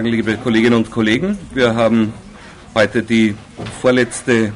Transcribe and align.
Liebe 0.00 0.38
Kolleginnen 0.38 0.78
und 0.78 0.90
Kollegen, 0.90 1.36
wir 1.52 1.74
haben 1.74 2.14
heute 2.74 3.02
die 3.02 3.34
vorletzte 3.82 4.32
äh, 4.42 4.50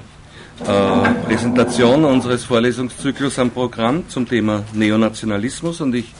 Präsentation 1.26 2.06
unseres 2.06 2.44
Vorlesungszyklus 2.44 3.38
am 3.38 3.50
Programm 3.50 4.08
zum 4.08 4.26
Thema 4.26 4.64
Neonationalismus 4.72 5.82
und 5.82 5.94
ich 5.94 6.14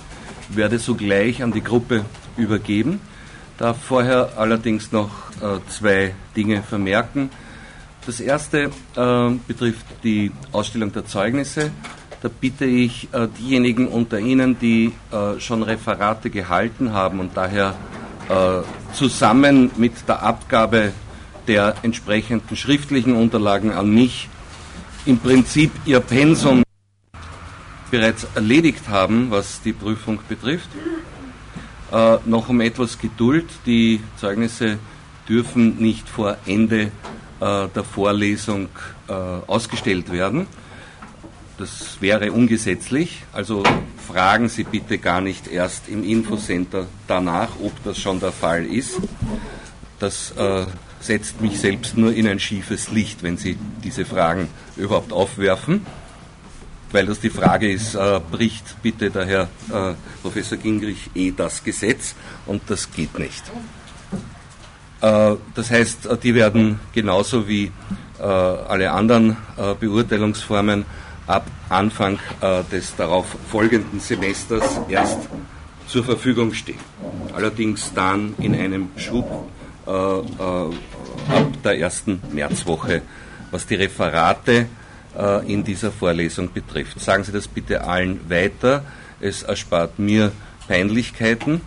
werde 0.50 0.79
sogleich 0.79 1.42
an 1.42 1.50
die 1.50 1.64
Gruppe 1.64 2.04
übergeben, 2.37 3.00
darf 3.56 3.79
vorher 3.82 4.37
allerdings 4.37 4.92
noch 4.92 5.08
äh, 5.40 5.60
zwei 5.71 6.14
Dinge 6.37 6.62
vermerken. 6.62 7.30
Das 8.04 8.21
erste 8.21 8.71
äh, 8.96 9.30
betrifft 9.48 9.87
die 10.04 10.30
Ausstellung 10.53 10.92
der 10.92 11.06
Zeugnisse. 11.06 11.71
Da 12.21 12.28
bitte 12.28 12.67
ich 12.67 13.08
äh, 13.14 13.28
diejenigen 13.40 13.88
unter 13.88 14.19
Ihnen, 14.19 14.58
die 14.58 14.92
äh, 15.10 15.40
schon 15.40 15.62
Referate 15.62 16.28
gehalten 16.28 16.92
haben 16.92 17.19
und 17.19 17.34
daher 17.34 17.74
zusammen 18.93 19.70
mit 19.77 19.92
der 20.09 20.23
Abgabe 20.23 20.92
der 21.46 21.77
entsprechenden 21.82 22.56
schriftlichen 22.56 23.14
Unterlagen 23.14 23.73
an 23.73 23.88
mich 23.88 24.28
im 25.05 25.19
Prinzip 25.19 25.70
ihr 25.84 26.00
Pensum 26.00 26.64
bereits 27.91 28.27
erledigt 28.34 28.88
haben, 28.88 29.30
was 29.30 29.62
die 29.62 29.73
Prüfung 29.73 30.19
betrifft. 30.28 30.69
Äh, 31.92 32.19
noch 32.24 32.48
um 32.48 32.60
etwas 32.60 32.98
Geduld. 32.98 33.47
Die 33.64 34.00
Zeugnisse 34.16 34.78
dürfen 35.28 35.77
nicht 35.78 36.08
vor 36.08 36.36
Ende 36.47 36.91
äh, 37.41 37.69
der 37.69 37.84
Vorlesung 37.84 38.69
äh, 39.08 39.12
ausgestellt 39.12 40.11
werden. 40.11 40.48
Das 41.59 41.96
wäre 42.01 42.33
ungesetzlich. 42.33 43.23
Also 43.33 43.62
fragen 44.06 44.48
Sie 44.48 44.64
bitte 44.64 44.98
gar 44.98 45.20
nicht 45.20 45.48
erst 45.48 45.88
im 45.88 46.05
Infocenter 46.05 46.87
danach, 47.06 47.48
ob 47.62 47.73
das 47.84 47.98
schon 47.98 48.20
der 48.20 48.33
Fall 48.33 48.66
ist. 48.66 49.01
Das 49.98 50.33
äh, 50.33 50.66
setzt 51.00 51.41
mich 51.41 51.59
selbst 51.59 51.97
nur 51.97 52.12
in 52.12 52.28
ein 52.28 52.38
schiefes 52.41 52.91
Licht, 52.91 53.22
wenn 53.22 53.39
Sie 53.39 53.56
diese 53.83 54.05
Fragen 54.05 54.48
überhaupt 54.77 55.12
aufwerfen. 55.12 55.86
Weil 56.92 57.06
das 57.06 57.20
die 57.20 57.30
Frage 57.30 57.73
ist, 57.73 57.95
äh, 57.95 58.20
bricht 58.30 58.83
bitte 58.83 59.11
der 59.11 59.27
Herr 59.27 59.48
äh, 59.73 59.95
Professor 60.23 60.58
Gingrich 60.58 61.11
eh 61.14 61.33
das 61.33 61.64
Gesetz 61.64 62.14
und 62.45 62.62
das 62.69 62.92
geht 62.92 63.19
nicht. 63.19 63.42
Äh, 65.00 65.36
das 65.55 65.70
heißt, 65.70 66.06
äh, 66.06 66.17
die 66.17 66.34
werden 66.34 66.80
genauso 66.92 67.48
wie 67.48 67.70
äh, 68.19 68.23
alle 68.23 68.92
anderen 68.92 69.36
Beurteilungsformen 69.80 70.84
ab 71.27 71.47
Anfang 71.69 72.19
des 72.70 72.95
darauf 72.97 73.27
folgenden 73.50 74.00
Semesters 74.00 74.81
erst 74.89 75.19
zur 75.86 76.05
Verfügung 76.05 76.55
stehen. 76.55 76.78
Allerdings 77.34 77.92
dann 77.95 78.34
in 78.39 78.55
einem 78.55 78.91
Schub 78.97 79.48
ab 79.86 81.62
der 81.64 81.78
ersten 81.78 82.20
Märzwoche, 82.33 83.03
was 83.50 83.67
die 83.67 83.77
Referate 83.77 84.67
äh, 85.17 85.53
in 85.53 85.64
dieser 85.64 85.92
Vorlesung 85.92 86.53
betrifft. 86.53 87.00
Sagen 87.00 87.25
Sie 87.25 87.33
das 87.33 87.48
bitte 87.48 87.84
allen 87.84 88.28
weiter. 88.28 88.84
Es 89.20 89.42
erspart 89.42 89.98
mir 89.98 90.33
Peinlichkeiten 90.69 91.61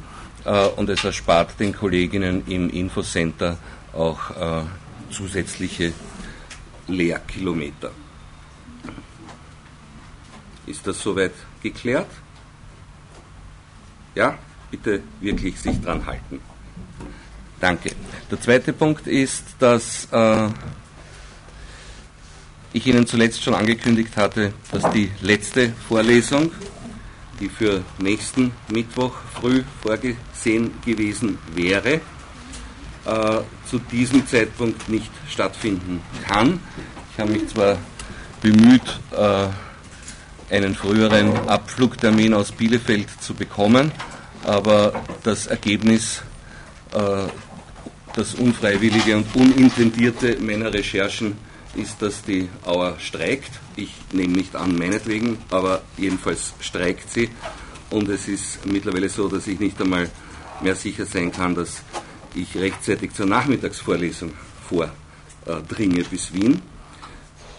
äh, 0.45 0.67
und 0.67 0.89
es 0.89 1.03
erspart 1.03 1.59
den 1.59 1.73
Kolleginnen 1.73 2.43
im 2.47 2.69
Infocenter 2.69 3.57
auch 3.93 4.31
äh, 4.31 4.63
zusätzliche 5.11 5.93
Lehrkilometer. 6.87 7.91
Ist 10.69 10.85
das 10.85 11.01
soweit 11.01 11.33
geklärt? 11.63 12.09
Ja, 14.13 14.37
bitte 14.69 15.01
wirklich 15.19 15.59
sich 15.59 15.81
dran 15.81 16.05
halten. 16.05 16.39
Danke. 17.59 17.91
Der 18.29 18.39
zweite 18.39 18.71
Punkt 18.71 19.07
ist, 19.07 19.43
dass 19.57 20.07
äh, 20.11 20.47
ich 22.71 22.85
Ihnen 22.85 23.07
zuletzt 23.07 23.43
schon 23.43 23.55
angekündigt 23.55 24.15
hatte, 24.15 24.53
dass 24.71 24.91
die 24.91 25.11
letzte 25.21 25.73
Vorlesung, 25.87 26.51
die 27.39 27.49
für 27.49 27.83
nächsten 27.97 28.51
Mittwoch 28.71 29.15
früh 29.33 29.63
vorgesehen 29.81 30.71
gewesen 30.85 31.39
wäre, 31.55 31.93
äh, 33.05 33.39
zu 33.65 33.79
diesem 33.91 34.27
Zeitpunkt 34.27 34.87
nicht 34.87 35.11
stattfinden 35.27 36.01
kann. 36.27 36.59
Ich 37.11 37.19
habe 37.19 37.31
mich 37.31 37.47
zwar 37.47 37.79
bemüht, 38.41 38.99
äh, 39.11 39.47
einen 40.49 40.75
früheren 40.75 41.47
Abflugtermin 41.47 42.33
aus 42.33 42.51
Bielefeld 42.51 43.07
zu 43.21 43.33
bekommen, 43.33 43.91
aber 44.43 45.03
das 45.23 45.47
Ergebnis 45.47 46.23
äh, 46.93 47.27
das 48.15 48.33
unfreiwillige 48.33 49.15
und 49.17 49.35
unintendierte 49.35 50.37
meiner 50.41 50.73
Recherchen 50.73 51.37
ist, 51.75 52.01
dass 52.01 52.23
die 52.23 52.49
Auer 52.65 52.99
streikt. 52.99 53.51
Ich 53.75 53.93
nehme 54.11 54.33
nicht 54.33 54.55
an, 54.55 54.75
meinetwegen, 54.77 55.37
aber 55.51 55.83
jedenfalls 55.97 56.53
streikt 56.59 57.11
sie. 57.11 57.29
Und 57.89 58.09
es 58.09 58.27
ist 58.27 58.65
mittlerweile 58.65 59.09
so, 59.09 59.27
dass 59.27 59.47
ich 59.47 59.59
nicht 59.59 59.79
einmal 59.81 60.09
mehr 60.61 60.75
sicher 60.75 61.05
sein 61.05 61.31
kann, 61.31 61.55
dass 61.55 61.81
ich 62.35 62.55
rechtzeitig 62.55 63.13
zur 63.13 63.25
Nachmittagsvorlesung 63.25 64.33
vordringe 64.67 66.03
bis 66.03 66.33
Wien. 66.33 66.61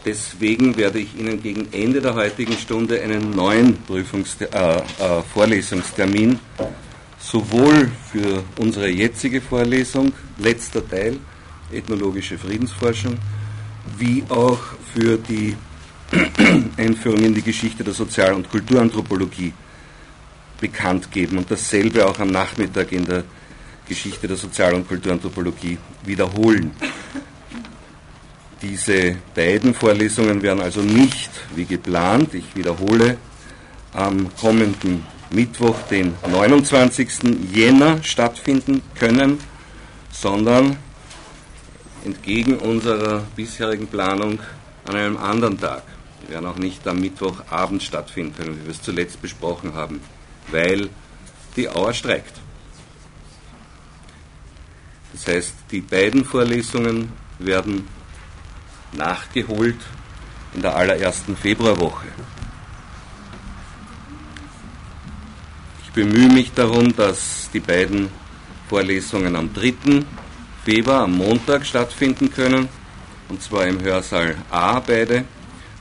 Deswegen 0.05 0.77
werde 0.77 0.99
ich 0.99 1.19
Ihnen 1.19 1.43
gegen 1.43 1.73
Ende 1.73 2.01
der 2.01 2.15
heutigen 2.15 2.55
Stunde 2.55 3.01
einen 3.03 3.31
neuen 3.31 3.77
Prüfungster 3.83 4.49
äh, 4.53 4.79
äh, 4.79 5.23
Vorlesungstermin 5.23 6.39
sowohl 7.21 7.91
für 8.11 8.43
unsere 8.59 8.89
jetzige 8.89 9.41
Vorlesung, 9.41 10.13
letzter 10.39 10.87
Teil, 10.89 11.19
ethnologische 11.71 12.39
Friedensforschung, 12.39 13.19
wie 13.99 14.25
auch 14.29 14.59
für 14.95 15.19
die 15.19 15.55
Einführung 16.77 17.23
in 17.23 17.35
die 17.35 17.43
Geschichte 17.43 17.85
der 17.85 17.93
Sozial- 17.93 18.35
und 18.35 18.51
Kulturanthropologie 18.51 19.53
bekannt 20.61 21.11
geben 21.13 21.39
und 21.39 21.51
dasselbe 21.51 22.07
auch 22.07 22.19
am 22.19 22.29
Nachmittag 22.29 22.91
in 22.93 23.05
der 23.05 23.25
Geschichte 23.87 24.27
der 24.27 24.37
Sozial- 24.37 24.75
und 24.75 24.89
Kulturanthropologie 24.89 25.79
wiederholen. 26.05 26.73
Diese 28.63 29.17
beiden 29.35 29.73
Vorlesungen 29.73 30.43
werden 30.43 30.61
also 30.61 30.83
nicht, 30.83 31.31
wie 31.55 31.65
geplant, 31.65 32.35
ich 32.35 32.55
wiederhole, 32.55 33.17
am 33.95 34.35
kommenden 34.37 35.07
Mittwoch, 35.31 35.77
den 35.91 36.15
29. 36.31 37.09
Jänner 37.55 38.03
stattfinden 38.03 38.83
können, 38.99 39.39
sondern 40.13 40.77
entgegen 42.05 42.59
unserer 42.59 43.25
bisherigen 43.35 43.87
Planung 43.87 44.41
an 44.85 44.95
einem 44.95 45.17
anderen 45.17 45.59
Tag. 45.59 45.83
Wir 46.21 46.35
werden 46.35 46.47
auch 46.47 46.59
nicht 46.59 46.87
am 46.87 47.01
Mittwochabend 47.01 47.83
stattfinden 47.83 48.35
können, 48.37 48.61
wie 48.61 48.65
wir 48.65 48.73
es 48.73 48.83
zuletzt 48.83 49.23
besprochen 49.23 49.75
haben, 49.75 50.01
weil 50.51 50.91
die 51.57 51.69
Auer 51.69 51.95
streikt. 51.95 52.35
Das 55.15 55.27
heißt, 55.27 55.55
die 55.71 55.81
beiden 55.81 56.25
Vorlesungen 56.27 57.11
werden 57.39 57.87
nachgeholt 58.93 59.79
in 60.55 60.63
der 60.63 60.77
allerersten 60.77 61.37
Februarwoche. 61.37 62.09
Ich 65.85 65.91
bemühe 65.93 66.29
mich 66.29 66.53
darum, 66.53 66.95
dass 66.95 67.51
die 67.53 67.61
beiden 67.61 68.09
Vorlesungen 68.69 69.35
am 69.35 69.53
3. 69.53 70.05
Februar, 70.65 71.03
am 71.03 71.17
Montag 71.17 71.67
stattfinden 71.67 72.33
können, 72.33 72.69
und 73.29 73.43
zwar 73.43 73.67
im 73.67 73.81
Hörsaal 73.81 74.37
A 74.51 74.81
beide. 74.81 75.25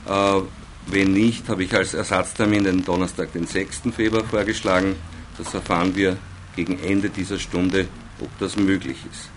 Äh, 0.06 0.40
wenn 0.86 1.12
nicht, 1.12 1.48
habe 1.48 1.64
ich 1.64 1.74
als 1.74 1.94
Ersatztermin 1.94 2.64
den 2.64 2.84
Donnerstag, 2.84 3.32
den 3.32 3.46
6. 3.46 3.82
Februar 3.94 4.24
vorgeschlagen. 4.24 4.96
Das 5.38 5.54
erfahren 5.54 5.94
wir 5.94 6.16
gegen 6.56 6.78
Ende 6.80 7.10
dieser 7.10 7.38
Stunde, 7.38 7.86
ob 8.20 8.36
das 8.38 8.56
möglich 8.56 8.96
ist. 9.10 9.28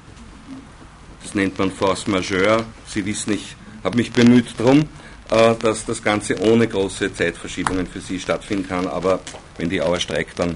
Das 1.21 1.35
nennt 1.35 1.57
man 1.59 1.71
Force 1.71 2.07
Majeure. 2.07 2.65
Sie 2.87 3.05
wissen, 3.05 3.33
ich 3.33 3.55
habe 3.83 3.97
mich 3.97 4.11
bemüht 4.11 4.53
darum, 4.57 4.87
äh, 5.29 5.55
dass 5.55 5.85
das 5.85 6.01
Ganze 6.01 6.39
ohne 6.39 6.67
große 6.67 7.13
Zeitverschiebungen 7.13 7.87
für 7.87 7.99
Sie 7.99 8.19
stattfinden 8.19 8.67
kann. 8.67 8.87
Aber 8.87 9.19
wenn 9.57 9.69
die 9.69 9.81
Auer 9.81 9.99
streikt, 9.99 10.39
dann 10.39 10.55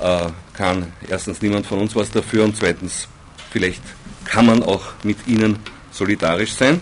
äh, 0.00 0.28
kann 0.52 0.92
erstens 1.08 1.42
niemand 1.42 1.66
von 1.66 1.78
uns 1.80 1.94
was 1.96 2.10
dafür 2.10 2.44
und 2.44 2.56
zweitens 2.56 3.08
vielleicht 3.50 3.82
kann 4.24 4.46
man 4.46 4.62
auch 4.62 4.84
mit 5.02 5.26
Ihnen 5.26 5.58
solidarisch 5.90 6.52
sein. 6.52 6.80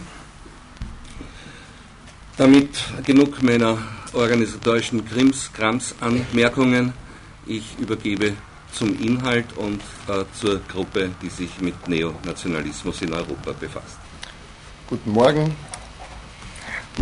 Damit 2.37 2.69
genug 3.07 3.43
meiner 3.43 3.79
organisatorischen 4.13 5.07
Krims-Krams-Anmerkungen. 5.07 6.93
Ich 7.47 7.79
übergebe 7.79 8.35
zum 8.73 9.01
Inhalt 9.01 9.47
und 9.57 9.81
äh, 10.09 10.25
zur 10.39 10.61
Gruppe, 10.69 11.11
die 11.23 11.31
sich 11.31 11.61
mit 11.61 11.89
Neonationalismus 11.89 13.03
in 13.03 13.13
Europa 13.13 13.53
befasst. 13.53 14.06
Guten 14.89 15.11
Morgen. 15.11 15.57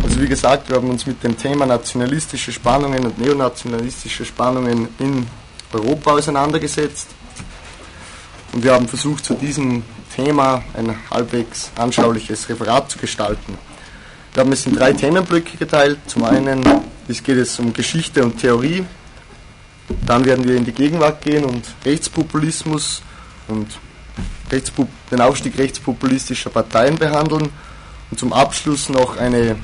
Also 0.01 0.19
wie 0.19 0.27
gesagt, 0.27 0.69
wir 0.69 0.77
haben 0.77 0.89
uns 0.89 1.05
mit 1.05 1.23
dem 1.23 1.37
Thema 1.37 1.67
nationalistische 1.67 2.51
Spannungen 2.51 3.05
und 3.05 3.19
neonationalistische 3.19 4.25
Spannungen 4.25 4.87
in 4.97 5.27
Europa 5.71 6.13
auseinandergesetzt. 6.13 7.09
und 8.53 8.63
wir 8.63 8.73
haben 8.73 8.87
versucht, 8.87 9.23
zu 9.23 9.35
diesem 9.35 9.83
Thema 10.15 10.63
ein 10.73 10.95
halbwegs 11.11 11.69
anschauliches 11.75 12.49
Referat 12.49 12.89
zu 12.89 12.97
gestalten. 12.97 13.55
Wir 14.33 14.41
haben 14.41 14.51
es 14.51 14.65
in 14.65 14.75
drei 14.75 14.91
Themenblöcke 14.91 15.55
geteilt. 15.55 15.99
Zum 16.07 16.23
einen 16.23 16.63
geht 17.07 17.37
es 17.37 17.59
um 17.59 17.71
Geschichte 17.71 18.23
und 18.23 18.39
Theorie. 18.39 18.83
Dann 20.07 20.25
werden 20.25 20.47
wir 20.47 20.55
in 20.55 20.65
die 20.65 20.71
Gegenwart 20.71 21.21
gehen 21.21 21.45
und 21.45 21.63
Rechtspopulismus 21.85 23.03
und 23.47 23.67
den 25.11 25.21
Aufstieg 25.21 25.55
rechtspopulistischer 25.59 26.49
Parteien 26.49 26.95
behandeln. 26.95 27.51
Und 28.15 28.19
zum 28.19 28.31
Abschluss 28.31 28.87
noch 28.87 29.17
eine 29.17 29.57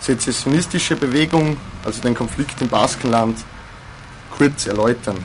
sezessionistische 0.00 0.96
Bewegung, 0.96 1.56
also 1.84 2.02
den 2.02 2.12
Konflikt 2.12 2.60
im 2.60 2.66
Baskenland, 2.66 3.38
kurz 4.36 4.66
erläutern. 4.66 5.24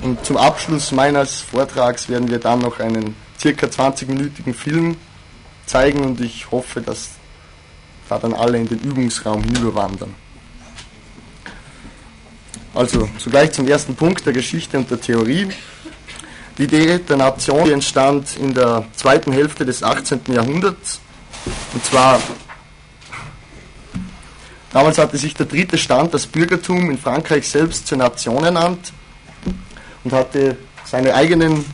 Und 0.00 0.24
zum 0.24 0.38
Abschluss 0.38 0.90
meines 0.90 1.42
Vortrags 1.42 2.08
werden 2.08 2.30
wir 2.30 2.38
dann 2.38 2.60
noch 2.60 2.80
einen 2.80 3.14
circa 3.38 3.66
20-minütigen 3.66 4.54
Film 4.54 4.96
zeigen 5.66 6.02
und 6.02 6.22
ich 6.22 6.50
hoffe, 6.50 6.80
dass 6.80 7.10
da 8.08 8.18
dann 8.18 8.32
alle 8.32 8.56
in 8.56 8.68
den 8.68 8.78
Übungsraum 8.78 9.42
hinüberwandern. 9.42 10.14
Also 12.74 13.06
zugleich 13.18 13.52
zum 13.52 13.68
ersten 13.68 13.96
Punkt 13.96 14.24
der 14.24 14.32
Geschichte 14.32 14.78
und 14.78 14.90
der 14.90 14.98
Theorie. 14.98 15.50
Die 16.56 16.64
Idee 16.64 16.98
der 16.98 17.16
Nation 17.16 17.68
entstand 17.68 18.36
in 18.36 18.54
der 18.54 18.84
zweiten 18.94 19.32
Hälfte 19.32 19.64
des 19.64 19.82
18. 19.82 20.20
Jahrhunderts. 20.28 21.00
Und 21.72 21.84
zwar, 21.84 22.20
damals 24.72 24.98
hatte 24.98 25.18
sich 25.18 25.34
der 25.34 25.46
dritte 25.46 25.76
Stand, 25.76 26.14
das 26.14 26.26
Bürgertum, 26.26 26.90
in 26.90 26.98
Frankreich 26.98 27.48
selbst 27.48 27.88
zur 27.88 27.98
Nation 27.98 28.44
ernannt 28.44 28.92
und 30.04 30.12
hatte 30.12 30.56
seine 30.84 31.14
eigenen, 31.14 31.64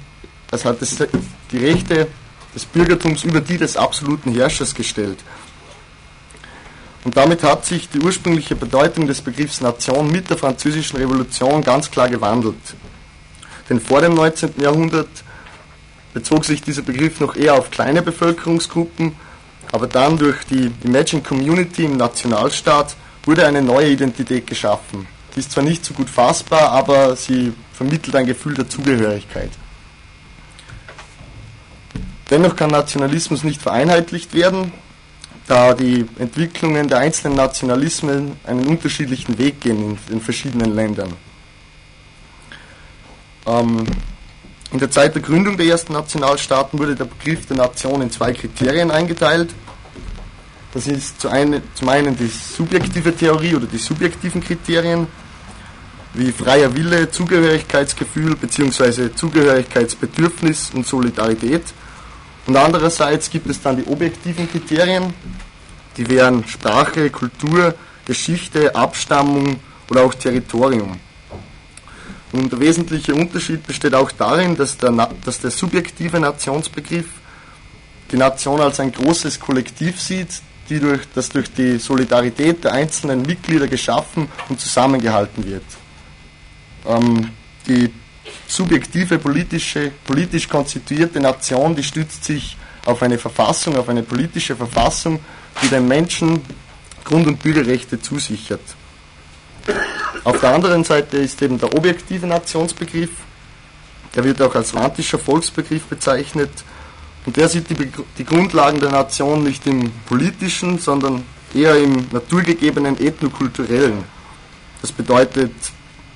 also 0.50 0.70
hatte 0.70 0.86
die 1.52 1.58
Rechte 1.58 2.08
des 2.54 2.64
Bürgertums 2.64 3.24
über 3.24 3.42
die 3.42 3.58
des 3.58 3.76
absoluten 3.76 4.32
Herrschers 4.32 4.74
gestellt. 4.74 5.18
Und 7.04 7.16
damit 7.16 7.42
hat 7.42 7.66
sich 7.66 7.88
die 7.88 8.00
ursprüngliche 8.00 8.56
Bedeutung 8.56 9.06
des 9.06 9.20
Begriffs 9.20 9.60
Nation 9.60 10.10
mit 10.10 10.30
der 10.30 10.38
Französischen 10.38 10.96
Revolution 10.96 11.62
ganz 11.62 11.90
klar 11.90 12.08
gewandelt. 12.08 12.56
Denn 13.70 13.80
vor 13.80 14.00
dem 14.00 14.14
19. 14.14 14.54
Jahrhundert 14.60 15.08
bezog 16.12 16.44
sich 16.44 16.60
dieser 16.60 16.82
Begriff 16.82 17.20
noch 17.20 17.36
eher 17.36 17.54
auf 17.54 17.70
kleine 17.70 18.02
Bevölkerungsgruppen, 18.02 19.14
aber 19.70 19.86
dann 19.86 20.18
durch 20.18 20.44
die 20.44 20.72
Imagine 20.82 21.22
Community 21.22 21.84
im 21.84 21.96
Nationalstaat 21.96 22.96
wurde 23.24 23.46
eine 23.46 23.62
neue 23.62 23.90
Identität 23.90 24.46
geschaffen. 24.46 25.06
Die 25.34 25.40
ist 25.40 25.52
zwar 25.52 25.62
nicht 25.62 25.84
so 25.84 25.94
gut 25.94 26.10
fassbar, 26.10 26.72
aber 26.72 27.14
sie 27.14 27.52
vermittelt 27.72 28.16
ein 28.16 28.26
Gefühl 28.26 28.54
der 28.54 28.68
Zugehörigkeit. 28.68 29.50
Dennoch 32.28 32.56
kann 32.56 32.70
Nationalismus 32.70 33.44
nicht 33.44 33.62
vereinheitlicht 33.62 34.34
werden, 34.34 34.72
da 35.46 35.74
die 35.74 36.06
Entwicklungen 36.18 36.88
der 36.88 36.98
einzelnen 36.98 37.36
Nationalismen 37.36 38.36
einen 38.44 38.66
unterschiedlichen 38.66 39.38
Weg 39.38 39.60
gehen 39.60 39.90
in 39.90 39.98
den 40.08 40.20
verschiedenen 40.20 40.74
Ländern. 40.74 41.12
Ähm, 43.50 43.86
in 44.72 44.78
der 44.78 44.90
Zeit 44.90 45.14
der 45.14 45.22
Gründung 45.22 45.56
der 45.56 45.66
ersten 45.66 45.92
Nationalstaaten 45.94 46.78
wurde 46.78 46.94
der 46.94 47.06
Begriff 47.06 47.46
der 47.46 47.56
Nation 47.56 48.02
in 48.02 48.10
zwei 48.10 48.32
Kriterien 48.32 48.90
eingeteilt. 48.90 49.50
Das 50.72 50.86
ist 50.86 51.20
zum 51.20 51.88
einen 51.88 52.16
die 52.16 52.28
subjektive 52.28 53.16
Theorie 53.16 53.56
oder 53.56 53.66
die 53.66 53.78
subjektiven 53.78 54.40
Kriterien, 54.40 55.08
wie 56.14 56.30
freier 56.30 56.72
Wille, 56.76 57.10
Zugehörigkeitsgefühl 57.10 58.36
bzw. 58.36 59.12
Zugehörigkeitsbedürfnis 59.12 60.70
und 60.72 60.86
Solidarität. 60.86 61.64
Und 62.46 62.56
andererseits 62.56 63.28
gibt 63.28 63.48
es 63.48 63.60
dann 63.60 63.76
die 63.76 63.86
objektiven 63.90 64.48
Kriterien, 64.48 65.12
die 65.96 66.08
wären 66.08 66.46
Sprache, 66.46 67.10
Kultur, 67.10 67.74
Geschichte, 68.06 68.74
Abstammung 68.76 69.58
oder 69.88 70.04
auch 70.04 70.14
Territorium. 70.14 71.00
Und 72.32 72.52
der 72.52 72.60
wesentliche 72.60 73.14
Unterschied 73.14 73.66
besteht 73.66 73.94
auch 73.94 74.10
darin, 74.12 74.56
dass 74.56 74.76
der, 74.76 74.92
dass 75.24 75.40
der 75.40 75.50
subjektive 75.50 76.20
Nationsbegriff 76.20 77.06
die 78.12 78.16
Nation 78.16 78.60
als 78.60 78.80
ein 78.80 78.92
großes 78.92 79.40
Kollektiv 79.40 80.00
sieht, 80.00 80.28
die 80.68 80.78
durch, 80.78 81.00
das 81.14 81.28
durch 81.28 81.52
die 81.52 81.78
Solidarität 81.78 82.64
der 82.64 82.72
einzelnen 82.72 83.22
Mitglieder 83.22 83.66
geschaffen 83.66 84.28
und 84.48 84.60
zusammengehalten 84.60 85.44
wird. 85.44 85.64
Ähm, 86.86 87.30
die 87.66 87.90
subjektive 88.46 89.18
politische, 89.18 89.90
politisch 90.04 90.48
konstituierte 90.48 91.20
Nation, 91.20 91.74
die 91.74 91.82
stützt 91.82 92.24
sich 92.24 92.56
auf 92.86 93.02
eine 93.02 93.18
Verfassung, 93.18 93.76
auf 93.76 93.88
eine 93.88 94.02
politische 94.02 94.56
Verfassung, 94.56 95.20
die 95.62 95.68
den 95.68 95.86
Menschen 95.86 96.40
Grund- 97.04 97.26
und 97.26 97.42
Bürgerrechte 97.42 98.00
zusichert. 98.00 98.60
Auf 100.24 100.40
der 100.40 100.54
anderen 100.54 100.84
Seite 100.84 101.18
ist 101.18 101.40
eben 101.42 101.58
der 101.58 101.74
objektive 101.74 102.26
Nationsbegriff, 102.26 103.10
der 104.14 104.24
wird 104.24 104.42
auch 104.42 104.54
als 104.54 104.74
romantischer 104.74 105.18
Volksbegriff 105.18 105.84
bezeichnet, 105.84 106.50
und 107.26 107.36
der 107.36 107.48
sieht 107.48 107.68
die, 107.68 107.76
die 108.16 108.24
Grundlagen 108.24 108.80
der 108.80 108.90
Nation 108.90 109.44
nicht 109.44 109.66
im 109.66 109.90
politischen, 110.06 110.78
sondern 110.78 111.22
eher 111.54 111.76
im 111.76 112.06
naturgegebenen, 112.10 112.98
ethnokulturellen. 112.98 114.04
Das 114.80 114.90
bedeutet, 114.90 115.52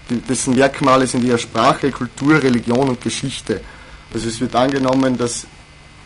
dessen 0.09 0.55
Merkmale 0.55 1.07
sind 1.07 1.25
eher 1.25 1.39
Sprache, 1.39 1.91
Kultur, 1.91 2.43
Religion 2.43 2.89
und 2.89 3.01
Geschichte. 3.01 3.61
Also 4.13 4.29
es 4.29 4.41
wird 4.41 4.55
angenommen, 4.55 5.19
dass 5.19 5.47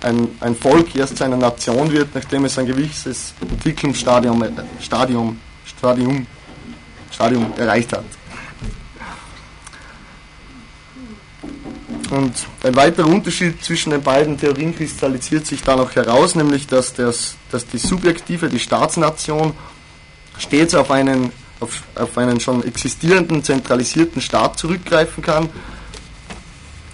ein, 0.03 0.29
ein 0.41 0.57
Volk 0.57 0.95
erst 0.97 1.17
zu 1.17 1.25
einer 1.25 1.37
Nation 1.37 1.91
wird, 1.93 2.15
nachdem 2.15 2.45
es 2.45 2.59
ein 2.59 2.67
gewisses 2.67 3.35
Entwicklungsstadium 3.41 4.45
Stadium, 4.81 5.39
Stadium, 5.65 6.27
Stadium 7.11 7.53
erreicht 7.57 7.93
hat. 7.93 8.05
Und 12.11 12.33
ein 12.65 12.75
weiterer 12.75 13.07
Unterschied 13.07 13.63
zwischen 13.63 13.91
den 13.91 14.03
beiden 14.03 14.39
Theorien 14.39 14.75
kristallisiert 14.75 15.47
sich 15.47 15.63
dann 15.63 15.79
auch 15.79 15.95
heraus, 15.95 16.35
nämlich 16.35 16.67
dass, 16.67 16.95
das, 16.95 17.37
dass 17.51 17.67
die 17.67 17.79
subjektive, 17.79 18.49
die 18.49 18.59
Staatsnation, 18.59 19.53
stets 20.39 20.75
auf 20.75 20.91
einen 20.91 21.33
auf, 21.61 21.83
auf 21.95 22.17
einen 22.19 22.41
schon 22.41 22.65
existierenden 22.65 23.43
zentralisierten 23.43 24.23
Staat 24.23 24.59
zurückgreifen 24.59 25.23
kann, 25.23 25.49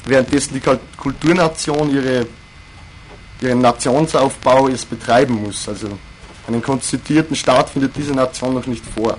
währenddessen 0.06 0.55
die 0.55 0.62
Kulturnation 0.96 1.94
ihre, 1.94 2.26
ihren 3.40 3.61
Nationsaufbau 3.61 4.68
erst 4.68 4.88
betreiben 4.90 5.35
muss. 5.35 5.68
Also 5.68 5.88
einen 6.47 6.62
konstituierten 6.62 7.37
Staat 7.37 7.71
findet 7.71 7.97
diese 7.97 8.12
Nation 8.12 8.54
noch 8.54 8.66
nicht 8.66 8.85
vor. 8.87 9.18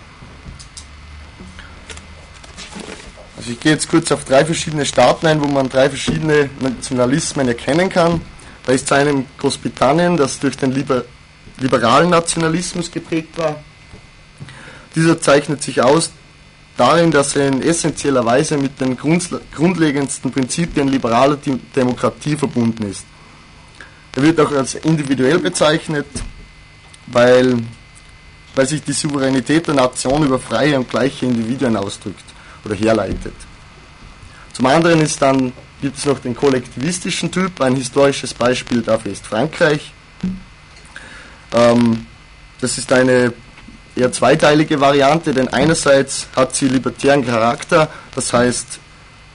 Also 3.45 3.53
ich 3.53 3.59
gehe 3.59 3.73
jetzt 3.73 3.87
kurz 3.89 4.11
auf 4.11 4.25
drei 4.25 4.43
verschiedene 4.43 4.87
Staaten 4.87 5.27
ein, 5.27 5.39
wo 5.39 5.45
man 5.45 5.69
drei 5.69 5.87
verschiedene 5.87 6.49
Nationalismen 6.59 7.47
erkennen 7.47 7.89
kann. 7.89 8.19
Da 8.65 8.71
ist 8.71 8.87
zu 8.87 8.95
einem 8.95 9.27
Großbritannien, 9.37 10.17
das 10.17 10.39
durch 10.39 10.57
den 10.57 10.71
liber 10.71 11.05
liberalen 11.59 12.09
Nationalismus 12.09 12.89
geprägt 12.89 13.37
war, 13.37 13.63
dieser 14.95 15.21
zeichnet 15.21 15.61
sich 15.61 15.79
aus 15.79 16.09
darin, 16.75 17.11
dass 17.11 17.35
er 17.35 17.49
in 17.49 17.61
essentieller 17.61 18.25
Weise 18.25 18.57
mit 18.57 18.81
den 18.81 18.97
grundlegendsten 18.97 20.31
Prinzipien 20.31 20.87
liberaler 20.87 21.37
Demokratie 21.75 22.35
verbunden 22.35 22.89
ist. 22.89 23.05
Er 24.15 24.23
wird 24.23 24.39
auch 24.39 24.53
als 24.53 24.73
individuell 24.73 25.37
bezeichnet, 25.37 26.07
weil, 27.05 27.59
weil 28.55 28.65
sich 28.65 28.81
die 28.81 28.93
Souveränität 28.93 29.67
der 29.67 29.75
Nation 29.75 30.25
über 30.25 30.39
freie 30.39 30.79
und 30.79 30.89
gleiche 30.89 31.27
Individuen 31.27 31.77
ausdrückt 31.77 32.34
oder 32.65 32.75
herleitet. 32.75 33.33
Zum 34.53 34.65
anderen 34.65 35.01
ist 35.01 35.21
dann, 35.21 35.53
gibt 35.81 35.97
es 35.97 36.05
noch 36.05 36.19
den 36.19 36.35
kollektivistischen 36.35 37.31
Typ, 37.31 37.61
ein 37.61 37.75
historisches 37.75 38.33
Beispiel 38.33 38.81
dafür 38.81 39.11
ist 39.11 39.25
Frankreich. 39.25 39.93
Ähm, 41.53 42.05
das 42.61 42.77
ist 42.77 42.91
eine 42.91 43.33
eher 43.95 44.11
zweiteilige 44.11 44.79
Variante, 44.79 45.33
denn 45.33 45.47
einerseits 45.49 46.27
hat 46.35 46.55
sie 46.55 46.67
libertären 46.67 47.25
Charakter, 47.25 47.89
das 48.13 48.33
heißt, 48.33 48.79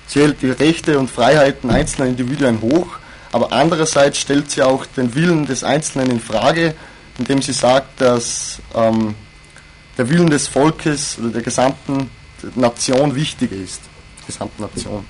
sie 0.07 0.21
hält 0.21 0.43
die 0.43 0.51
Rechte 0.51 0.99
und 0.99 1.11
Freiheiten 1.11 1.71
einzelner 1.71 2.09
Individuen 2.09 2.61
hoch, 2.61 2.89
aber 3.33 3.53
andererseits 3.53 4.19
stellt 4.19 4.51
sie 4.51 4.63
auch 4.63 4.87
den 4.87 5.15
Willen 5.15 5.47
des 5.47 5.65
Einzelnen 5.65 6.11
in 6.11 6.21
Frage, 6.21 6.75
indem 7.19 7.43
sie 7.43 7.53
sagt, 7.53 8.01
dass 8.01 8.61
ähm, 8.75 9.15
der 9.99 10.09
Willen 10.09 10.31
des 10.31 10.49
Volkes 10.49 11.19
oder 11.19 11.29
der 11.29 11.43
gesamten 11.43 12.11
Nation 12.55 13.15
wichtiger 13.15 13.57
ist. 13.57 13.83
Gesamten 14.27 14.63
Nation. 14.63 15.05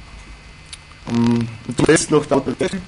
Ähm, 1.09 1.49
und 1.67 1.77
zuletzt 1.77 2.11
noch 2.11 2.27
der 2.27 2.43
Typ. 2.45 2.83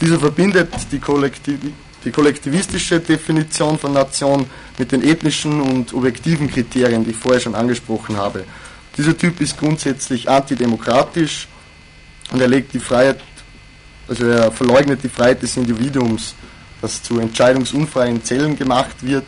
Dieser 0.00 0.18
verbindet 0.18 0.72
die 0.90 0.98
Kollektivität 0.98 1.74
die 2.04 2.10
kollektivistische 2.10 3.00
Definition 3.00 3.78
von 3.78 3.92
Nation 3.92 4.46
mit 4.78 4.92
den 4.92 5.02
ethnischen 5.02 5.60
und 5.60 5.94
objektiven 5.94 6.50
Kriterien, 6.50 7.04
die 7.04 7.10
ich 7.10 7.16
vorher 7.16 7.40
schon 7.40 7.54
angesprochen 7.54 8.16
habe. 8.16 8.44
Dieser 8.96 9.16
Typ 9.16 9.40
ist 9.40 9.58
grundsätzlich 9.58 10.28
antidemokratisch 10.28 11.48
und 12.30 12.40
er 12.40 12.48
legt 12.48 12.74
die 12.74 12.80
Freiheit, 12.80 13.20
also 14.08 14.26
er 14.26 14.50
verleugnet 14.52 15.02
die 15.02 15.08
Freiheit 15.08 15.42
des 15.42 15.56
Individuums, 15.56 16.34
das 16.80 17.02
zu 17.02 17.18
entscheidungsunfreien 17.20 18.22
Zellen 18.24 18.56
gemacht 18.56 18.96
wird, 19.02 19.26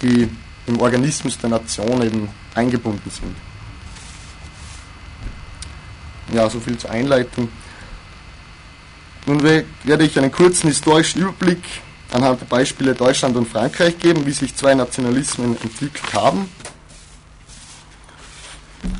die 0.00 0.28
im 0.66 0.80
Organismus 0.80 1.38
der 1.38 1.50
Nation 1.50 2.02
eben 2.02 2.28
eingebunden 2.54 3.10
sind. 3.10 3.36
Ja, 6.32 6.48
so 6.48 6.60
viel 6.60 6.78
zur 6.78 6.90
Einleitung. 6.90 7.48
Nun 9.26 9.42
werde 9.42 10.04
ich 10.04 10.18
einen 10.18 10.32
kurzen 10.32 10.68
historischen 10.68 11.20
Überblick 11.20 11.62
anhand 12.10 12.40
der 12.40 12.46
Beispiele 12.46 12.94
Deutschland 12.94 13.36
und 13.36 13.48
Frankreich 13.48 13.98
geben, 13.98 14.26
wie 14.26 14.32
sich 14.32 14.54
zwei 14.54 14.74
Nationalismen 14.74 15.56
entwickelt 15.62 16.12
haben. 16.12 16.48